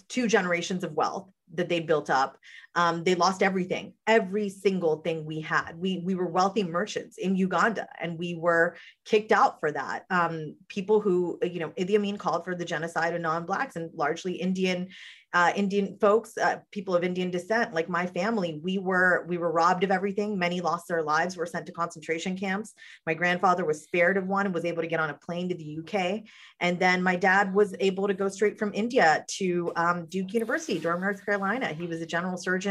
[0.08, 2.38] two generations of wealth that they built up
[2.74, 7.36] um, they lost everything every single thing we had we we were wealthy merchants in
[7.36, 12.16] uganda and we were kicked out for that um, people who you know idi amin
[12.16, 14.88] called for the genocide of non-blacks and largely indian
[15.34, 19.50] uh, Indian folks, uh, people of Indian descent, like my family, we were we were
[19.50, 20.38] robbed of everything.
[20.38, 22.74] Many lost their lives, were sent to concentration camps.
[23.06, 25.54] My grandfather was spared of one and was able to get on a plane to
[25.54, 26.24] the UK.
[26.60, 30.78] And then my dad was able to go straight from India to um, Duke University,
[30.78, 31.68] Durham, North Carolina.
[31.68, 32.61] He was a general surgeon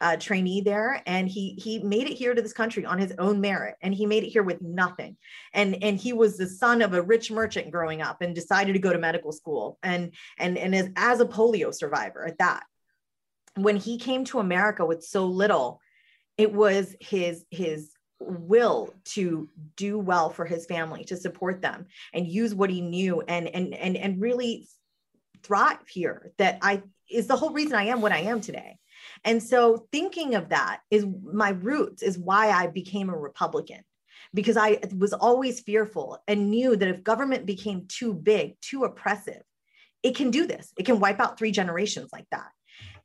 [0.00, 3.40] uh, trainee there, and he he made it here to this country on his own
[3.40, 5.16] merit, and he made it here with nothing.
[5.52, 8.78] And and he was the son of a rich merchant growing up, and decided to
[8.78, 12.64] go to medical school, and and and as, as a polio survivor at that.
[13.56, 15.80] When he came to America with so little,
[16.36, 22.26] it was his his will to do well for his family, to support them and
[22.26, 24.68] use what he knew and and and and really
[25.42, 26.32] thrive here.
[26.38, 28.78] That I is the whole reason I am what I am today.
[29.24, 33.82] And so thinking of that is my roots is why I became a Republican
[34.34, 39.42] because I was always fearful and knew that if government became too big, too oppressive,
[40.02, 40.72] it can do this.
[40.78, 42.48] It can wipe out three generations like that.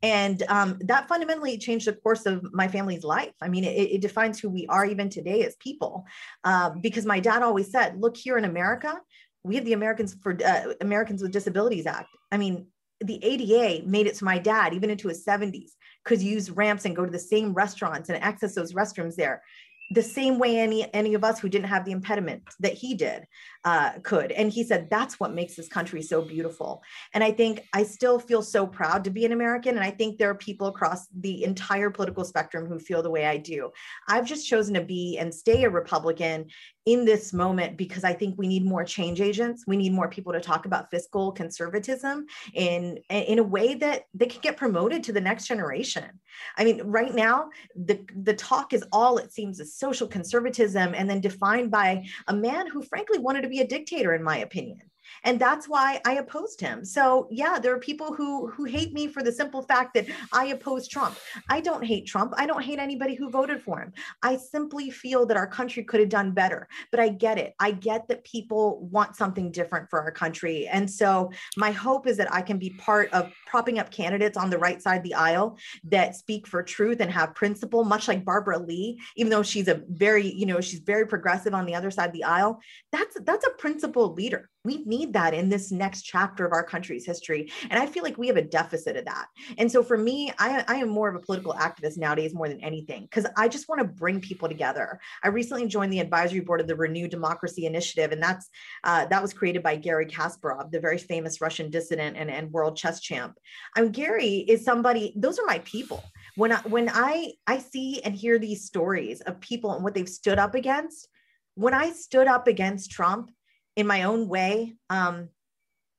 [0.02, 3.34] And um, that fundamentally changed the course of my family's life.
[3.42, 6.06] I mean, it, it defines who we are even today as people.
[6.44, 9.00] Uh, because my dad always said, look here in America,
[9.44, 12.10] we have the Americans for uh, Americans with Disabilities Act.
[12.32, 12.68] I mean,
[13.04, 15.72] the ADA made it so my dad, even into his 70s,
[16.04, 19.44] could use ramps and go to the same restaurants and access those restrooms there.
[19.92, 23.26] The same way any any of us who didn't have the impediment that he did
[23.66, 26.84] uh, could and he said that's what makes this country so beautiful
[27.14, 30.18] and i think i still feel so proud to be an american and i think
[30.18, 33.72] there are people across the entire political spectrum who feel the way i do
[34.08, 36.46] i've just chosen to be and stay a republican
[36.86, 39.64] in this moment because I think we need more change agents.
[39.66, 44.26] We need more people to talk about fiscal conservatism in in a way that they
[44.26, 46.20] can get promoted to the next generation.
[46.58, 51.10] I mean, right now the the talk is all it seems is social conservatism and
[51.10, 54.82] then defined by a man who frankly wanted to be a dictator in my opinion
[55.24, 56.84] and that's why i opposed him.
[56.86, 60.46] So yeah there are people who who hate me for the simple fact that i
[60.48, 61.18] oppose trump.
[61.50, 62.34] I don't hate trump.
[62.38, 63.94] I don't hate anybody who voted for him.
[64.22, 66.68] I simply feel that our country could have done better.
[66.92, 67.54] But i get it.
[67.60, 70.68] I get that people want something different for our country.
[70.68, 74.50] And so my hope is that i can be part of propping up candidates on
[74.50, 78.26] the right side of the aisle that speak for truth and have principle much like
[78.26, 81.92] barbara lee even though she's a very you know she's very progressive on the other
[81.92, 82.60] side of the aisle.
[82.92, 87.06] That's that's a principled leader we need that in this next chapter of our country's
[87.06, 87.52] history.
[87.70, 89.28] And I feel like we have a deficit of that.
[89.58, 92.62] And so for me, I, I am more of a political activist nowadays more than
[92.62, 95.00] anything because I just want to bring people together.
[95.22, 98.50] I recently joined the advisory board of the Renew Democracy Initiative, and that's
[98.84, 102.78] uh, that was created by Garry Kasparov, the very famous Russian dissident and, and world
[102.78, 103.38] chess champ.
[103.76, 106.04] I mean, Garry is somebody, those are my people.
[106.36, 110.08] When I when I I see and hear these stories of people and what they've
[110.08, 111.08] stood up against,
[111.56, 113.30] when I stood up against Trump,
[113.76, 114.76] in my own way.
[114.90, 115.30] Um,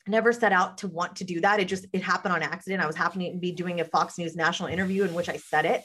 [0.06, 1.60] never set out to want to do that.
[1.60, 2.82] It just it happened on accident.
[2.82, 5.64] I was happening to be doing a Fox News national interview in which I said
[5.64, 5.82] it.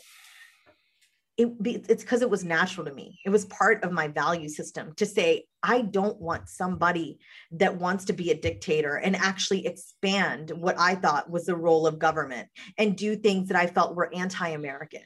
[1.38, 3.18] It be, it's because it was natural to me.
[3.26, 7.20] It was part of my value system to say I don't want somebody
[7.52, 11.88] that wants to be a dictator and actually expand what I thought was the role
[11.88, 15.04] of government and do things that I felt were anti-American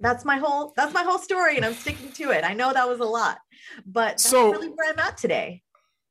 [0.00, 2.44] that's my whole that's my whole story and i'm sticking to it.
[2.44, 3.38] I know that was a lot
[3.84, 5.62] but so really where i'm at today.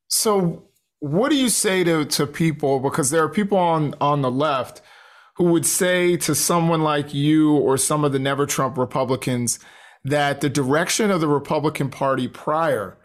[0.08, 0.68] So
[1.00, 4.82] what do you say to to people because there are people on on the left
[5.36, 9.58] who would say to someone like you or some of the never trump republicans
[10.04, 12.96] that the direction of the republican party prior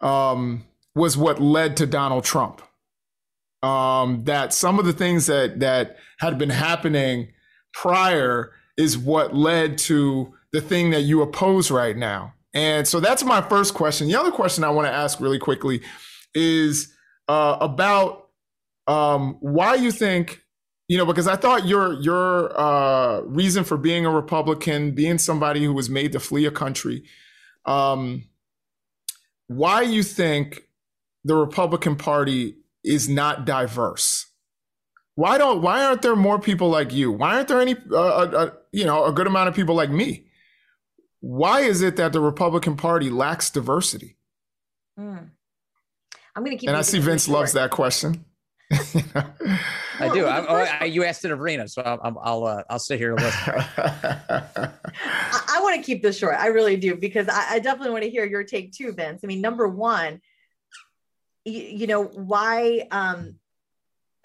[0.00, 0.64] um,
[0.94, 2.62] was what led to donald trump.
[3.62, 7.32] Um, that some of the things that that had been happening
[7.72, 12.34] prior is what led to the thing that you oppose right now.
[12.54, 14.06] And so that's my first question.
[14.06, 15.82] The other question I want to ask really quickly
[16.34, 16.92] is
[17.28, 18.28] uh, about
[18.86, 20.42] um, why you think,
[20.88, 25.64] you know, because I thought your your uh, reason for being a Republican, being somebody
[25.64, 27.04] who was made to flee a country,
[27.64, 28.24] um,
[29.46, 30.62] why you think
[31.24, 34.26] the Republican Party is not diverse.
[35.16, 37.10] Why don't why aren't there more people like you?
[37.10, 39.90] Why aren't there any uh, uh, uh, you know a good amount of people like
[39.90, 40.26] me?
[41.20, 44.16] Why is it that the Republican Party lacks diversity?
[44.98, 45.30] Mm.
[46.36, 46.68] I'm going to keep.
[46.68, 48.24] And I see Vince loves that question.
[48.72, 50.26] I do.
[50.26, 53.14] I, oh, I, you asked it of Rina, so I'll I'll, uh, I'll sit here
[53.14, 53.54] and listen.
[53.76, 54.70] I,
[55.56, 56.34] I want to keep this short.
[56.36, 59.20] I really do because I, I definitely want to hear your take too, Vince.
[59.22, 60.20] I mean, number one,
[61.44, 62.88] you, you know why?
[62.90, 63.36] Um,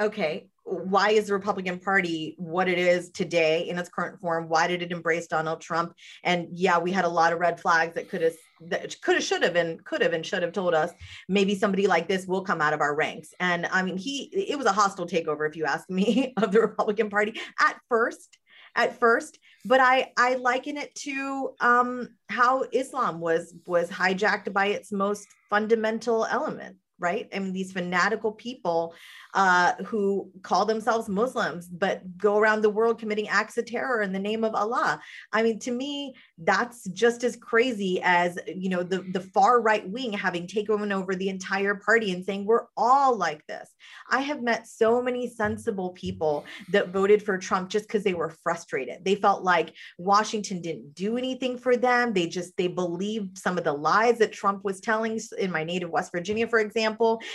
[0.02, 4.47] okay, why is the Republican Party what it is today in its current form?
[4.47, 5.93] Why did it embrace Donald Trump?
[6.24, 9.24] And yeah, we had a lot of red flags that could have that could have
[9.24, 10.91] should have and could have and should have told us
[11.28, 13.34] maybe somebody like this will come out of our ranks.
[13.39, 16.61] And I mean, he it was a hostile takeover, if you ask me, of the
[16.61, 18.38] Republican Party at first.
[18.76, 24.67] At first, but I I liken it to um, how Islam was was hijacked by
[24.67, 27.28] its most fundamental element right?
[27.34, 28.93] I mean, these fanatical people
[29.34, 34.12] uh, who call themselves Muslims, but go around the world committing acts of terror in
[34.12, 35.00] the name of Allah.
[35.32, 39.88] I mean, to me, that's just as crazy as, you know, the, the far right
[39.88, 43.70] wing having taken over the entire party and saying, we're all like this.
[44.10, 48.30] I have met so many sensible people that voted for Trump just because they were
[48.43, 49.06] frustrated.
[49.06, 52.14] They felt like Washington didn't do anything for them.
[52.14, 55.89] They just, they believed some of the lies that Trump was telling in my native
[55.89, 56.88] West Virginia, for example.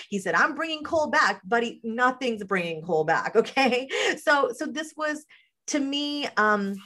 [0.09, 1.81] He said, I'm bringing coal back, buddy.
[1.85, 3.35] nothing's bringing coal back.
[3.45, 3.89] Okay.
[4.23, 5.25] So, so this was
[5.69, 6.77] to me, um,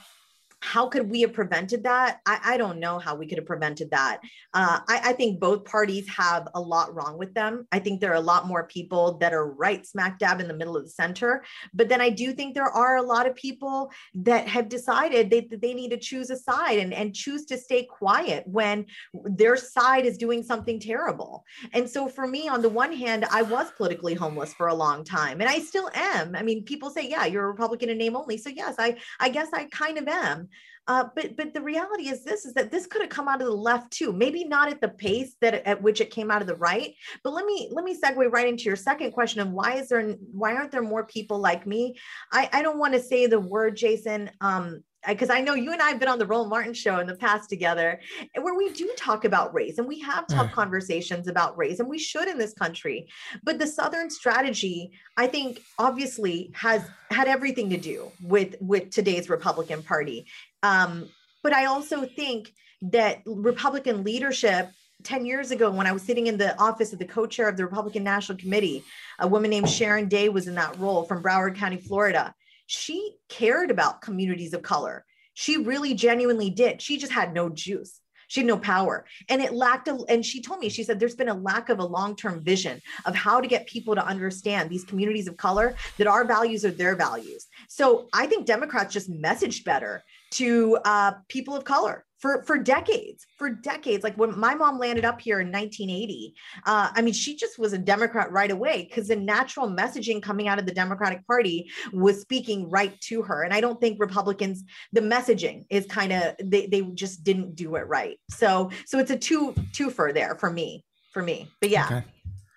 [0.61, 2.19] how could we have prevented that?
[2.25, 4.19] I, I don't know how we could have prevented that.
[4.53, 7.67] Uh, I, I think both parties have a lot wrong with them.
[7.71, 10.53] I think there are a lot more people that are right smack dab in the
[10.53, 11.43] middle of the center.
[11.73, 15.47] But then I do think there are a lot of people that have decided they,
[15.49, 20.05] they need to choose a side and, and choose to stay quiet when their side
[20.05, 21.45] is doing something terrible.
[21.73, 25.03] And so for me, on the one hand, I was politically homeless for a long
[25.03, 26.35] time and I still am.
[26.35, 28.37] I mean, people say, yeah, you're a Republican in name only.
[28.37, 30.48] So yes, I, I guess I kind of am.
[30.89, 33.47] Uh, but but the reality is this is that this could have come out of
[33.47, 36.47] the left too maybe not at the pace that at which it came out of
[36.47, 39.75] the right but let me let me segue right into your second question of why
[39.75, 41.95] is there why aren't there more people like me
[42.33, 45.81] i i don't want to say the word jason um because I know you and
[45.81, 47.99] I have been on the Roland Martin show in the past together,
[48.39, 50.53] where we do talk about race and we have tough mm.
[50.53, 53.07] conversations about race, and we should in this country.
[53.43, 59.29] But the Southern strategy, I think, obviously has had everything to do with with today's
[59.29, 60.27] Republican Party.
[60.63, 61.09] Um,
[61.43, 64.69] but I also think that Republican leadership
[65.03, 67.65] 10 years ago when I was sitting in the office of the co-chair of the
[67.65, 68.83] Republican National Committee,
[69.19, 72.33] a woman named Sharon Day was in that role from Broward County, Florida
[72.71, 75.03] she cared about communities of color.
[75.33, 76.83] She really genuinely did.
[76.83, 77.99] She just had no juice.
[78.27, 79.05] She had no power.
[79.27, 81.79] And it lacked a, and she told me, she said, there's been a lack of
[81.79, 85.73] a long term vision of how to get people to understand these communities of color
[85.97, 87.47] that our values are their values.
[87.69, 93.25] So I think Democrats just messaged better to uh, people of color for for decades
[93.37, 94.03] for decades.
[94.03, 97.73] Like when my mom landed up here in 1980 uh, i mean she just was
[97.73, 102.21] a democrat right away because the natural messaging coming out of the democratic party was
[102.21, 103.43] speaking right to her.
[103.43, 107.75] And i don't think republicans the messaging is kind of they, they just didn't do
[107.75, 108.19] it right.
[108.29, 111.49] So so it's a two two for there for me for me.
[111.59, 111.85] But yeah.
[111.85, 112.03] Okay.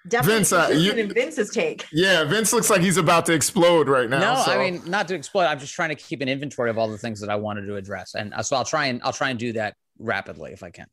[0.09, 1.87] Definitely Vince, uh, you, in Vince's take.
[1.93, 4.35] Yeah, Vince looks like he's about to explode right now.
[4.35, 4.53] No, so.
[4.53, 5.45] I mean not to explode.
[5.45, 7.77] I'm just trying to keep an inventory of all the things that I wanted to
[7.77, 10.71] address, and uh, so I'll try and I'll try and do that rapidly if I
[10.71, 10.87] can.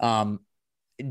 [0.00, 0.40] Um,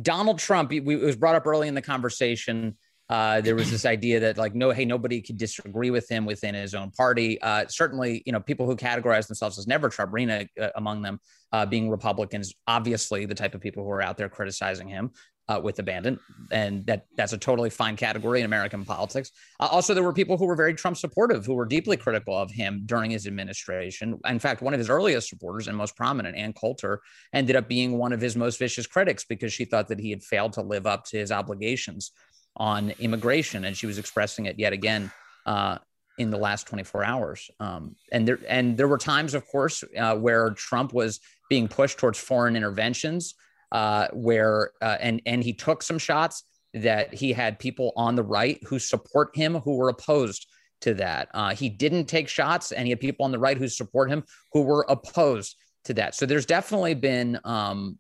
[0.02, 2.78] Donald Trump, we, it was brought up early in the conversation.
[3.08, 6.54] Uh, there was this idea that like no, hey, nobody could disagree with him within
[6.54, 7.42] his own party.
[7.42, 11.20] Uh, certainly, you know, people who categorize themselves as never Trump, Rina uh, among them,
[11.52, 15.12] uh, being Republicans, obviously the type of people who are out there criticizing him
[15.48, 16.20] uh, with abandon,
[16.52, 19.32] and that that's a totally fine category in American politics.
[19.60, 22.50] Uh, also, there were people who were very Trump supportive, who were deeply critical of
[22.52, 24.20] him during his administration.
[24.26, 27.02] In fact, one of his earliest supporters and most prominent, Ann Coulter,
[27.34, 30.24] ended up being one of his most vicious critics because she thought that he had
[30.24, 32.12] failed to live up to his obligations
[32.58, 35.12] on immigration, and she was expressing it yet again.
[35.46, 35.78] Uh,
[36.18, 40.16] in the last 24 hours, um, and there and there were times, of course, uh,
[40.16, 41.20] where Trump was
[41.50, 43.36] being pushed towards foreign interventions,
[43.72, 46.44] uh, where uh, and and he took some shots
[46.74, 50.48] that he had people on the right who support him who were opposed
[50.82, 51.30] to that.
[51.34, 54.24] Uh, he didn't take shots, and he had people on the right who support him
[54.52, 55.56] who were opposed
[55.86, 56.16] to that.
[56.16, 57.98] So there's definitely been um,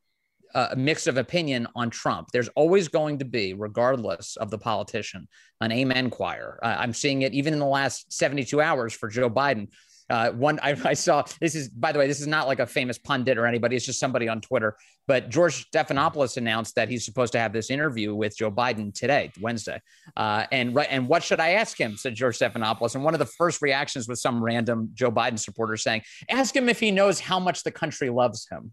[0.56, 2.30] a mix of opinion on Trump.
[2.32, 5.28] There's always going to be, regardless of the politician,
[5.62, 6.60] an amen choir.
[6.64, 9.70] Uh, I'm seeing it even in the last 72 hours for Joe Biden.
[10.10, 12.66] Uh, one I, I, saw this is by the way this is not like a
[12.68, 14.78] famous pundit or anybody it's just somebody on twitter
[15.08, 19.32] but george stephanopoulos announced that he's supposed to have this interview with joe biden today
[19.42, 19.82] wednesday.
[20.16, 23.20] Uh, and right and what should i ask him said george stephanopoulos and one of
[23.20, 27.20] the first reactions was some random joe biden supporter saying ask him if he knows
[27.20, 28.72] how much the country loves him.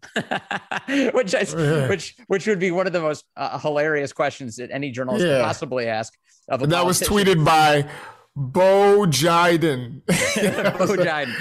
[1.12, 4.91] Which is, which which would be one of the most uh, hilarious questions that any
[4.91, 5.39] journalist yeah.
[5.39, 6.12] could possibly ask
[6.49, 7.89] of a that was tweeted by
[8.35, 10.03] Bo Jiden.
[10.07, 11.35] Bo Jiden.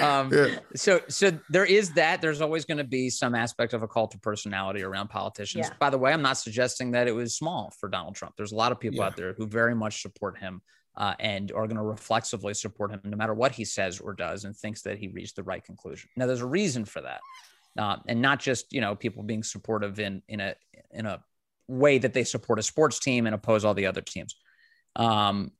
[0.00, 0.58] Um, yeah.
[0.76, 2.22] So, so there is that.
[2.22, 5.66] There's always going to be some aspect of a cult of personality around politicians.
[5.68, 5.74] Yeah.
[5.78, 8.34] By the way, I'm not suggesting that it was small for Donald Trump.
[8.36, 9.06] There's a lot of people yeah.
[9.06, 10.62] out there who very much support him
[10.96, 14.44] uh, and are going to reflexively support him no matter what he says or does,
[14.44, 16.08] and thinks that he reached the right conclusion.
[16.16, 17.20] Now, there's a reason for that,
[17.78, 20.54] uh, and not just you know people being supportive in in a
[20.92, 21.22] in a
[21.68, 24.34] way that they support a sports team and oppose all the other teams.
[24.96, 25.52] Um,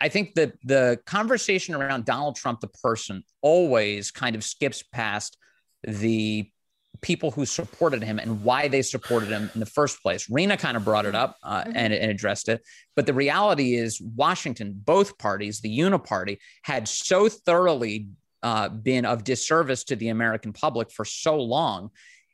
[0.00, 5.36] I think that the conversation around Donald Trump, the person, always kind of skips past
[5.82, 6.50] the
[7.00, 10.28] people who supported him and why they supported him in the first place.
[10.28, 11.72] Rina kind of brought it up uh, mm-hmm.
[11.74, 12.62] and, and, addressed it.
[12.96, 18.08] But the reality is, Washington, both parties, the Uniparty, had so thoroughly
[18.42, 21.90] uh, been of disservice to the American public for so long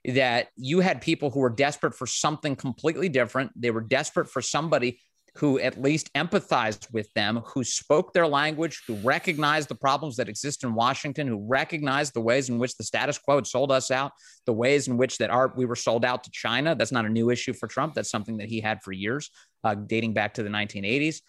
[0.07, 3.51] that you had people who were desperate for something completely different.
[3.57, 5.01] They were desperate for somebody
[5.37, 10.29] who at least empathized with them, who spoke their language, who recognized the problems that
[10.29, 13.91] exist in Washington, who recognized the ways in which the status quo had sold us
[13.91, 14.13] out,
[14.47, 16.77] the ways in which that our, we were sold out to China.
[16.77, 17.95] That's not a new issue for Trump.
[17.95, 19.31] That's something that he had for years,
[19.65, 21.21] uh, dating back to the 1980s.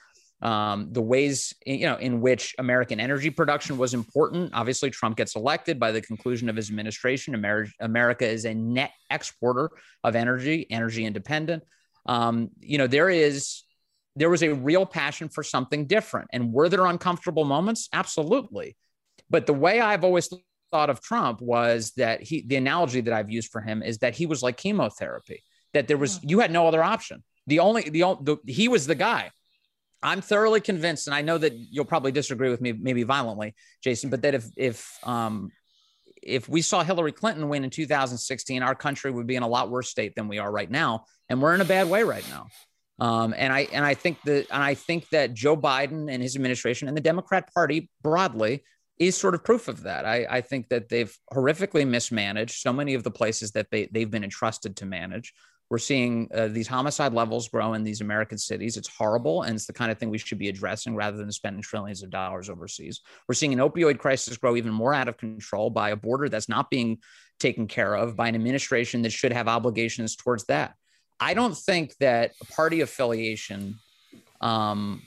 [0.41, 4.51] um, the ways you know in which American energy production was important.
[4.53, 7.33] Obviously, Trump gets elected by the conclusion of his administration.
[7.33, 9.69] America, America is a net exporter
[10.03, 11.63] of energy, energy independent.
[12.05, 13.63] Um, you know, there is
[14.15, 16.29] there was a real passion for something different.
[16.31, 17.89] And were there uncomfortable moments?
[17.91, 18.77] Absolutely.
[19.29, 20.29] But the way I've always
[20.71, 24.15] thought of Trump was that he the analogy that I've used for him is that
[24.15, 25.43] he was like chemotherapy.
[25.73, 27.23] That there was you had no other option.
[27.47, 29.31] The only the, the he was the guy
[30.05, 34.11] I'm thoroughly convinced, and I know that you'll probably disagree with me, maybe violently, Jason,
[34.11, 35.51] but that if if um,
[36.21, 39.71] if we saw Hillary Clinton win in 2016, our country would be in a lot
[39.71, 42.45] worse state than we are right now, and we're in a bad way right now.
[42.99, 46.35] Um, and I and I think that and I think that Joe Biden and his
[46.35, 48.63] administration and the Democrat Party broadly
[48.97, 50.05] is sort of proof of that.
[50.05, 54.09] I, I think that they've horrifically mismanaged so many of the places that they, they've
[54.09, 55.33] been entrusted to manage.
[55.69, 58.77] We're seeing uh, these homicide levels grow in these American cities.
[58.77, 61.63] It's horrible, and it's the kind of thing we should be addressing rather than spending
[61.63, 63.01] trillions of dollars overseas.
[63.27, 66.47] We're seeing an opioid crisis grow even more out of control by a border that's
[66.47, 66.99] not being
[67.39, 70.75] taken care of, by an administration that should have obligations towards that.
[71.19, 73.79] I don't think that party affiliation
[74.41, 75.01] um,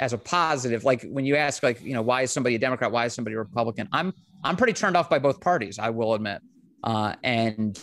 [0.00, 2.90] as a positive, like when you ask, like, you know, why is somebody a Democrat?
[2.90, 3.88] Why is somebody a Republican?
[3.92, 4.12] I'm
[4.44, 6.42] I'm pretty turned off by both parties, I will admit.
[6.82, 7.78] Uh, and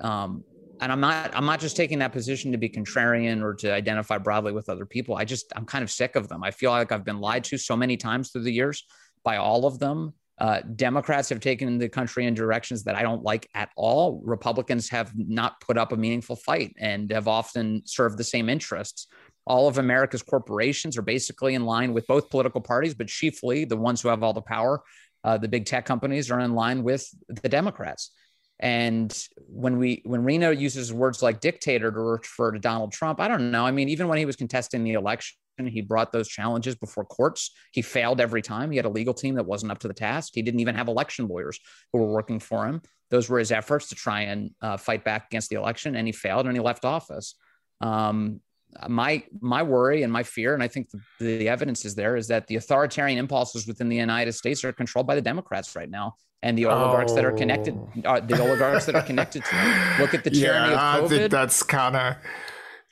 [0.00, 0.44] um,
[0.80, 4.18] and I'm not I'm not just taking that position to be contrarian or to identify
[4.18, 5.14] broadly with other people.
[5.14, 6.42] I just I'm kind of sick of them.
[6.42, 8.84] I feel like I've been lied to so many times through the years
[9.22, 10.14] by all of them.
[10.38, 14.20] Uh, Democrats have taken the country in directions that I don't like at all.
[14.24, 19.06] Republicans have not put up a meaningful fight and have often served the same interests.
[19.46, 23.76] All of America's corporations are basically in line with both political parties, but chiefly the
[23.76, 24.82] ones who have all the power.
[25.24, 28.10] Uh, the big tech companies are in line with the Democrats.
[28.58, 29.12] And
[29.48, 33.50] when we when Rina uses words like dictator to refer to Donald Trump, I don't
[33.50, 33.66] know.
[33.66, 37.50] I mean, even when he was contesting the election, he brought those challenges before courts.
[37.72, 38.70] He failed every time.
[38.70, 40.32] He had a legal team that wasn't up to the task.
[40.34, 41.58] He didn't even have election lawyers
[41.92, 42.82] who were working for him.
[43.10, 46.12] Those were his efforts to try and uh, fight back against the election, and he
[46.12, 47.34] failed and he left office.
[47.80, 48.40] Um,
[48.88, 52.28] my my worry and my fear, and I think the, the evidence is there, is
[52.28, 56.14] that the authoritarian impulses within the United States are controlled by the Democrats right now,
[56.42, 57.16] and the oligarchs oh.
[57.16, 60.00] that are connected, uh, the oligarchs that are connected to them.
[60.00, 61.04] Look at the tyranny yeah, of COVID.
[61.04, 62.16] I think that's kind of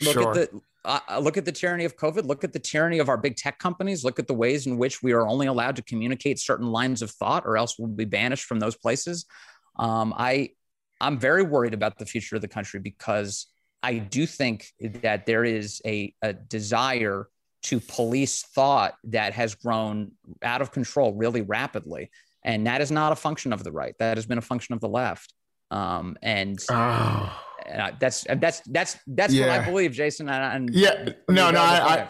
[0.03, 0.39] look sure.
[0.39, 2.27] at the uh, look at the tyranny of COVID.
[2.27, 4.05] Look at the tyranny of our big tech companies.
[4.05, 7.11] Look at the ways in which we are only allowed to communicate certain lines of
[7.11, 9.27] thought, or else we'll be banished from those places.
[9.77, 10.51] Um, I
[11.01, 13.47] I'm very worried about the future of the country because
[13.83, 17.29] I do think that there is a, a desire
[17.63, 20.13] to police thought that has grown
[20.43, 22.11] out of control really rapidly.
[22.45, 23.95] And that is not a function of the right.
[23.99, 25.35] That has been a function of the left.
[25.71, 27.45] Um, and oh.
[27.99, 29.47] That's that's that's that's yeah.
[29.47, 30.29] what I believe, Jason.
[30.29, 32.07] And, and yeah, no, no, I,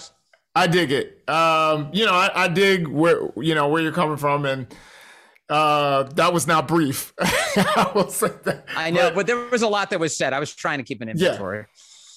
[0.55, 1.29] I, I dig it.
[1.29, 4.67] Um, you know, I, I dig where you know where you're coming from, and
[5.51, 7.13] uh, that was not brief.
[7.21, 8.67] I will say that.
[8.77, 10.33] I know, but, but, there was a lot that was said.
[10.33, 11.67] I was trying to keep an inventory.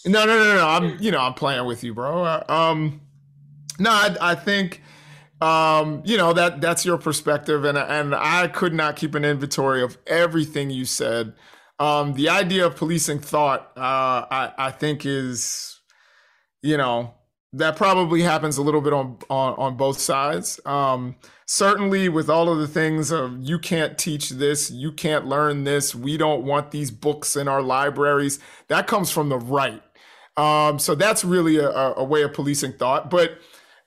[0.06, 0.12] Yeah.
[0.12, 0.68] No, no, no, no.
[0.68, 2.24] I'm, you know, I'm playing with you, bro.
[2.24, 3.02] Uh, um,
[3.80, 4.82] no, I, I think,
[5.42, 9.82] um, you know, that that's your perspective, and and I could not keep an inventory
[9.82, 11.34] of everything you said.
[11.84, 15.82] Um, the idea of policing thought, uh, I, I think is,
[16.62, 17.14] you know,
[17.52, 20.62] that probably happens a little bit on on, on both sides.
[20.66, 25.66] Um, certainly with all of the things of you can't teach this, you can't learn
[25.66, 29.84] this, we don't want these books in our libraries, that comes from the right.
[30.38, 33.10] Um, so that's really a, a, way of policing thought.
[33.10, 33.38] But,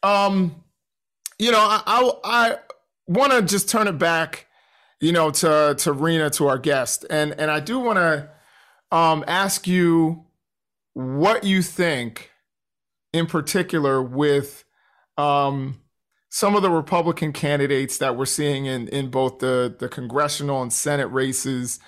[0.03, 0.63] um,
[1.39, 2.59] you know, I, I, I
[3.09, 4.46] want to just turn it back,
[5.01, 7.05] you know, to, to Rina, to our guest.
[7.11, 8.31] And, and I do want to
[8.91, 10.25] um, ask you
[10.95, 12.31] what you think
[13.13, 14.65] in particular with
[15.19, 15.81] um,
[16.29, 20.73] some of the Republican candidates that we're seeing in in both the the congressional and
[20.73, 21.79] Senate races.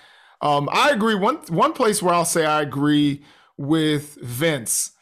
[0.41, 1.15] Um, I agree.
[1.15, 3.23] One one place where I'll say I agree
[3.57, 4.93] with Vince,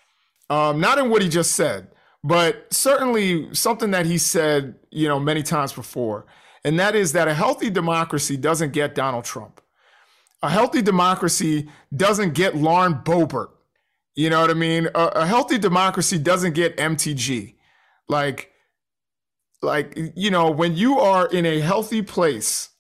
[0.50, 1.88] um, not in what he just said,
[2.24, 6.26] but certainly something that he said, you know, many times before,
[6.66, 9.60] and that is that a healthy democracy doesn't get Donald Trump.
[10.42, 13.50] A healthy democracy doesn't get Lauren Boebert.
[14.16, 14.88] You know what I mean?
[14.96, 17.54] A, a healthy democracy doesn't get MTG.
[18.08, 18.50] Like
[19.62, 22.70] like you know when you are in a healthy place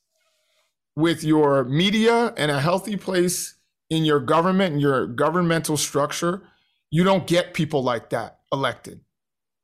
[0.96, 3.54] with your media and a healthy place
[3.88, 6.42] in your government and your governmental structure
[6.90, 9.00] you don't get people like that elected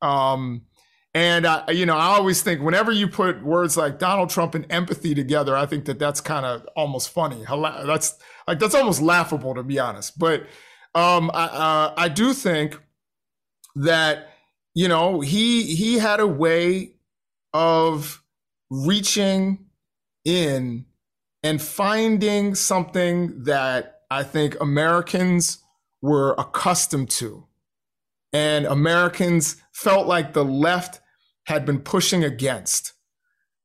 [0.01, 0.63] um,
[1.15, 4.67] and I, you know i always think whenever you put words like donald trump and
[4.71, 7.45] empathy together i think that that's kind of almost funny
[7.85, 8.19] that's
[8.49, 10.47] like that's almost laughable to be honest but
[10.95, 12.79] um, I, uh, I do think
[13.77, 14.29] that
[14.75, 16.95] you know, he he had a way
[17.53, 18.23] of
[18.71, 19.67] reaching
[20.25, 20.87] in
[21.43, 25.59] and finding something that I think Americans
[26.01, 27.47] were accustomed to.
[28.33, 31.01] And Americans felt like the left
[31.47, 32.93] had been pushing against.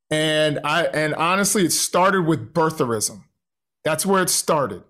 [0.10, 3.24] And I and honestly, it started with birtherism.
[3.84, 4.84] That's where it started.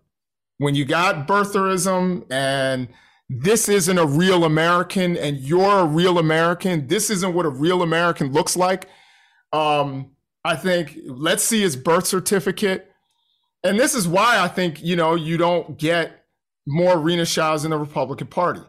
[0.59, 2.87] When you got birtherism and
[3.29, 7.81] this isn't a real American and you're a real American, this isn't what a real
[7.81, 8.87] American looks like.
[9.53, 10.11] Um,
[10.43, 12.91] I think let's see his birth certificate.
[13.63, 16.25] And this is why I think, you know, you don't get
[16.65, 18.61] more Rina Shahs in the Republican Party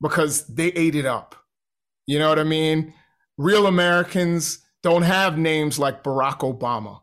[0.00, 1.34] because they ate it up.
[2.06, 2.94] You know what I mean?
[3.36, 7.00] Real Americans don't have names like Barack Obama.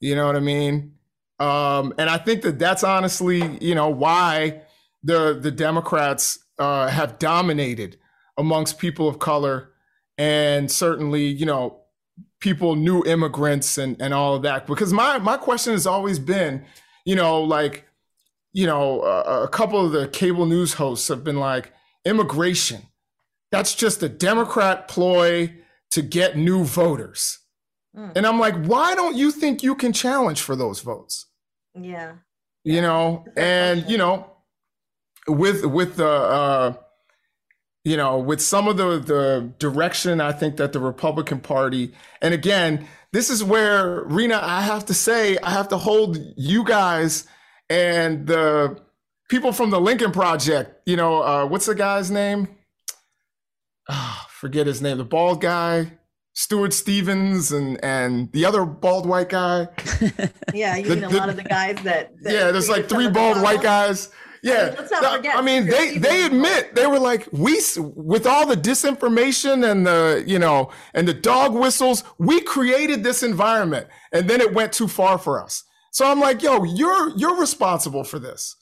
[0.00, 0.94] You know what I mean?
[1.40, 4.62] Um, and I think that that's honestly, you know, why
[5.02, 7.98] the the Democrats uh, have dominated
[8.36, 9.70] amongst people of color,
[10.16, 11.80] and certainly, you know,
[12.40, 14.66] people, new immigrants, and and all of that.
[14.66, 16.64] Because my my question has always been,
[17.04, 17.84] you know, like,
[18.52, 21.72] you know, a couple of the cable news hosts have been like,
[22.04, 22.82] immigration,
[23.50, 25.54] that's just a Democrat ploy
[25.90, 27.38] to get new voters.
[27.96, 28.12] Mm.
[28.16, 31.26] And I'm like, why don't you think you can challenge for those votes?
[31.74, 32.14] Yeah.
[32.64, 34.30] You know, and you know,
[35.26, 36.74] with with the uh
[37.84, 42.34] you know, with some of the the direction I think that the Republican Party, and
[42.34, 47.26] again, this is where Rina, I have to say, I have to hold you guys
[47.70, 48.78] and the
[49.30, 50.82] people from the Lincoln Project.
[50.86, 52.48] You know, uh, what's the guy's name?
[53.88, 54.98] Oh, forget his name.
[54.98, 55.98] The bald guy.
[56.34, 59.66] Stuart Stevens and and the other bald white guy.
[60.54, 62.12] yeah, you the, mean a the, lot of the guys that.
[62.22, 64.10] that yeah, there's like three bald white guys.
[64.40, 65.34] Yeah, let's not forget.
[65.34, 70.22] I mean, they they admit they were like we with all the disinformation and the
[70.28, 74.86] you know and the dog whistles, we created this environment, and then it went too
[74.86, 75.64] far for us.
[75.90, 78.54] So I'm like, yo, you're you're responsible for this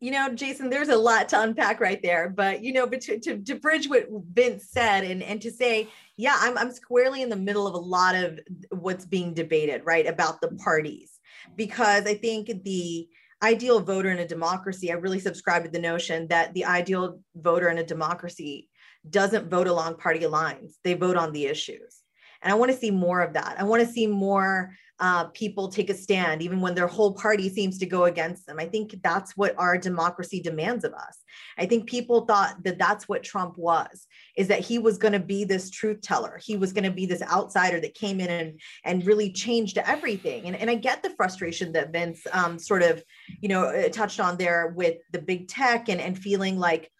[0.00, 2.30] you know, Jason, there's a lot to unpack right there.
[2.30, 5.88] But you know, but to, to, to, bridge what Vince said and and to say,
[6.16, 8.40] yeah, I'm I'm squarely in the middle of a lot of
[8.70, 11.18] what's being debated, right, about the parties,
[11.54, 13.08] because I think the
[13.42, 17.68] ideal voter in a democracy, I really subscribe to the notion that the ideal voter
[17.68, 18.68] in a democracy
[19.08, 21.98] doesn't vote along party lines; they vote on the issues.
[22.42, 23.56] And I want to see more of that.
[23.58, 27.48] I want to see more uh, people take a stand, even when their whole party
[27.48, 28.58] seems to go against them.
[28.60, 31.18] I think that's what our democracy demands of us.
[31.56, 34.06] I think people thought that that's what Trump was,
[34.36, 36.38] is that he was going to be this truth teller.
[36.42, 40.44] He was going to be this outsider that came in and, and really changed everything.
[40.46, 43.02] And, and I get the frustration that Vince um, sort of,
[43.40, 46.90] you know, uh, touched on there with the big tech and, and feeling like,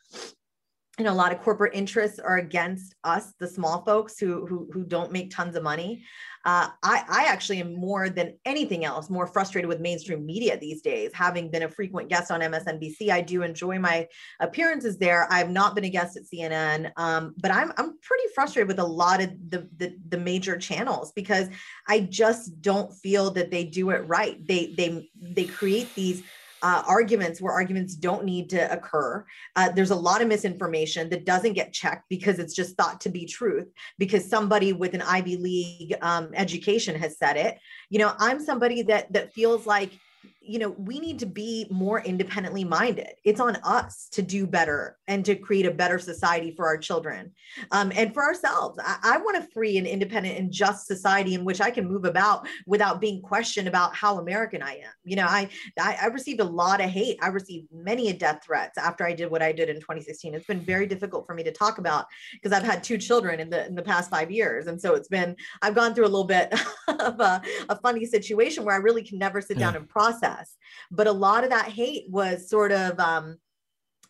[1.01, 4.69] you know, a lot of corporate interests are against us, the small folks who who,
[4.71, 6.05] who don't make tons of money.
[6.45, 10.83] Uh, I, I actually am more than anything else more frustrated with mainstream media these
[10.83, 11.11] days.
[11.15, 14.09] Having been a frequent guest on MSNBC, I do enjoy my
[14.41, 15.27] appearances there.
[15.31, 18.85] I've not been a guest at CNN, um, but I'm I'm pretty frustrated with a
[18.85, 21.49] lot of the, the the major channels because
[21.89, 24.47] I just don't feel that they do it right.
[24.47, 26.23] They they they create these
[26.63, 29.25] uh, arguments where arguments don't need to occur.
[29.57, 33.09] Uh, there's a lot of misinformation that doesn't get checked because it's just thought to
[33.09, 33.69] be truth
[33.99, 37.59] because somebody with an Ivy League um, education has said it.
[37.89, 39.91] You know, I'm somebody that that feels like
[40.43, 43.11] you know, we need to be more independently minded.
[43.25, 47.33] It's on us to do better and to create a better society for our children
[47.73, 48.79] um, and for ourselves.
[48.83, 52.07] I, I want a free and independent and just society in which I can move
[52.07, 54.93] about without being questioned about how American I am.
[55.05, 57.19] You know, I, I, I received a lot of hate.
[57.21, 60.35] I received many death threats after I did what I did in 2016.
[60.35, 63.51] It's been very difficult for me to talk about because I've had two children in
[63.51, 66.25] the in the past five years, and so it's been I've gone through a little
[66.25, 66.53] bit
[66.89, 70.57] of a, a funny situation where I really can never sit down and process process.
[70.91, 73.37] But a lot of that hate was sort of, um,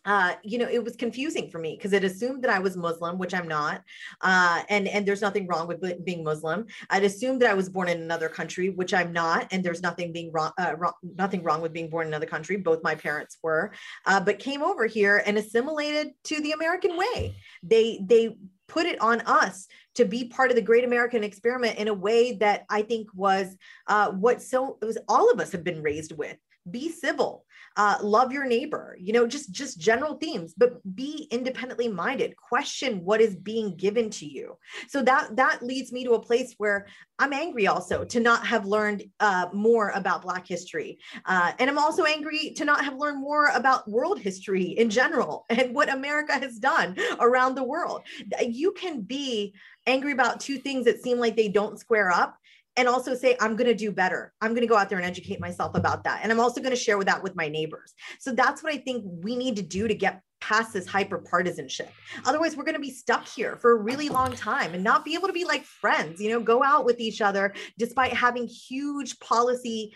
[0.03, 3.19] uh, you know, it was confusing for me because it assumed that I was Muslim,
[3.19, 3.83] which I'm not,
[4.21, 6.65] uh, and and there's nothing wrong with being Muslim.
[6.89, 10.11] I'd assumed that I was born in another country, which I'm not, and there's nothing
[10.11, 12.57] being wrong, uh, wrong nothing wrong with being born in another country.
[12.57, 13.73] Both my parents were,
[14.07, 17.35] uh, but came over here and assimilated to the American way.
[17.61, 18.37] They they
[18.67, 22.33] put it on us to be part of the great American experiment in a way
[22.33, 23.55] that I think was
[23.87, 26.37] uh, what so it was all of us have been raised with.
[26.69, 27.45] Be civil,
[27.77, 32.35] uh, love your neighbor you know just just general themes but be independently minded.
[32.35, 34.57] Question what is being given to you.
[34.87, 36.87] So that that leads me to a place where
[37.19, 40.99] i'm angry also to not have learned uh, more about black history.
[41.25, 45.45] Uh, and i'm also angry to not have learned more about world history in general
[45.49, 48.01] and what america has done around the world.
[48.41, 49.53] You can be
[49.87, 52.37] angry about two things that seem like they don't square up
[52.77, 54.33] and also say i'm going to do better.
[54.41, 56.21] I'm going to go out there and educate myself about that.
[56.23, 57.93] And i'm also going to share with that with my neighbors.
[58.19, 61.91] So that's what i think we need to do to get past this hyper partisanship
[62.25, 65.13] otherwise we're going to be stuck here for a really long time and not be
[65.13, 69.19] able to be like friends you know go out with each other despite having huge
[69.19, 69.93] policy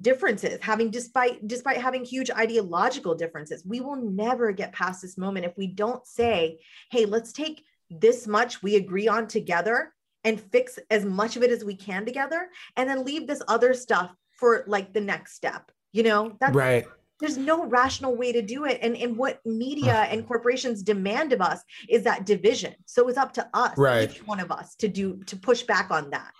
[0.00, 3.64] differences having despite despite having huge ideological differences.
[3.64, 6.58] We will never get past this moment if we don't say
[6.90, 11.50] hey let's take this much we agree on together and fix as much of it
[11.50, 15.70] as we can together and then leave this other stuff for like the next step
[15.92, 16.86] you know that's right
[17.20, 21.40] there's no rational way to do it and and what media and corporations demand of
[21.40, 24.88] us is that division so it's up to us right each one of us to
[24.88, 26.32] do to push back on that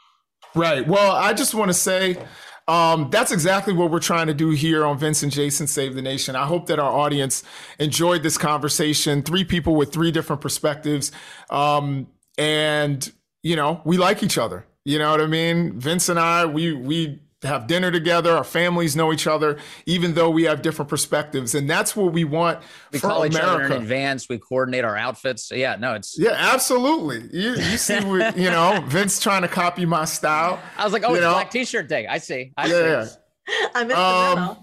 [0.55, 2.17] right well i just want to say
[2.69, 6.03] um, that's exactly what we're trying to do here on Vince and Jason Save the
[6.03, 6.37] Nation.
[6.37, 7.43] I hope that our audience
[7.79, 9.23] enjoyed this conversation.
[9.23, 11.11] Three people with three different perspectives.
[11.49, 13.11] Um, and
[13.43, 14.67] you know, we like each other.
[14.85, 15.79] You know what I mean?
[15.79, 18.33] Vince and I, we we have dinner together.
[18.33, 22.25] Our families know each other, even though we have different perspectives, and that's what we
[22.25, 22.61] want
[22.91, 23.37] we for call America.
[23.37, 24.29] each other in advance.
[24.29, 25.45] We coordinate our outfits.
[25.45, 27.29] So yeah, no, it's yeah, absolutely.
[27.33, 30.59] You, you see, what, you know, Vince trying to copy my style.
[30.77, 31.33] I was like, oh, it's know?
[31.33, 32.07] Black T-shirt day.
[32.07, 32.53] I see.
[32.57, 33.05] I yeah.
[33.05, 33.17] see.
[33.75, 34.57] I missed um,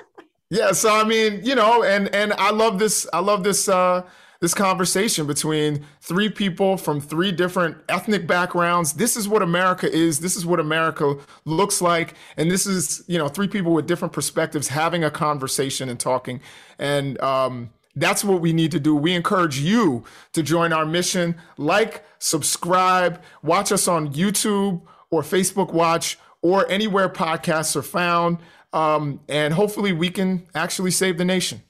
[0.50, 3.06] yeah, so I mean, you know, and and I love this.
[3.12, 3.68] I love this.
[3.68, 4.02] uh
[4.46, 8.92] this conversation between three people from three different ethnic backgrounds.
[8.92, 10.20] This is what America is.
[10.20, 12.14] This is what America looks like.
[12.36, 16.40] And this is, you know, three people with different perspectives having a conversation and talking.
[16.78, 18.94] And um, that's what we need to do.
[18.94, 20.04] We encourage you
[20.34, 21.34] to join our mission.
[21.58, 28.38] Like, subscribe, watch us on YouTube or Facebook Watch or anywhere podcasts are found.
[28.72, 31.62] Um, and hopefully we can actually save the nation.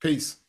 [0.00, 0.39] Peace.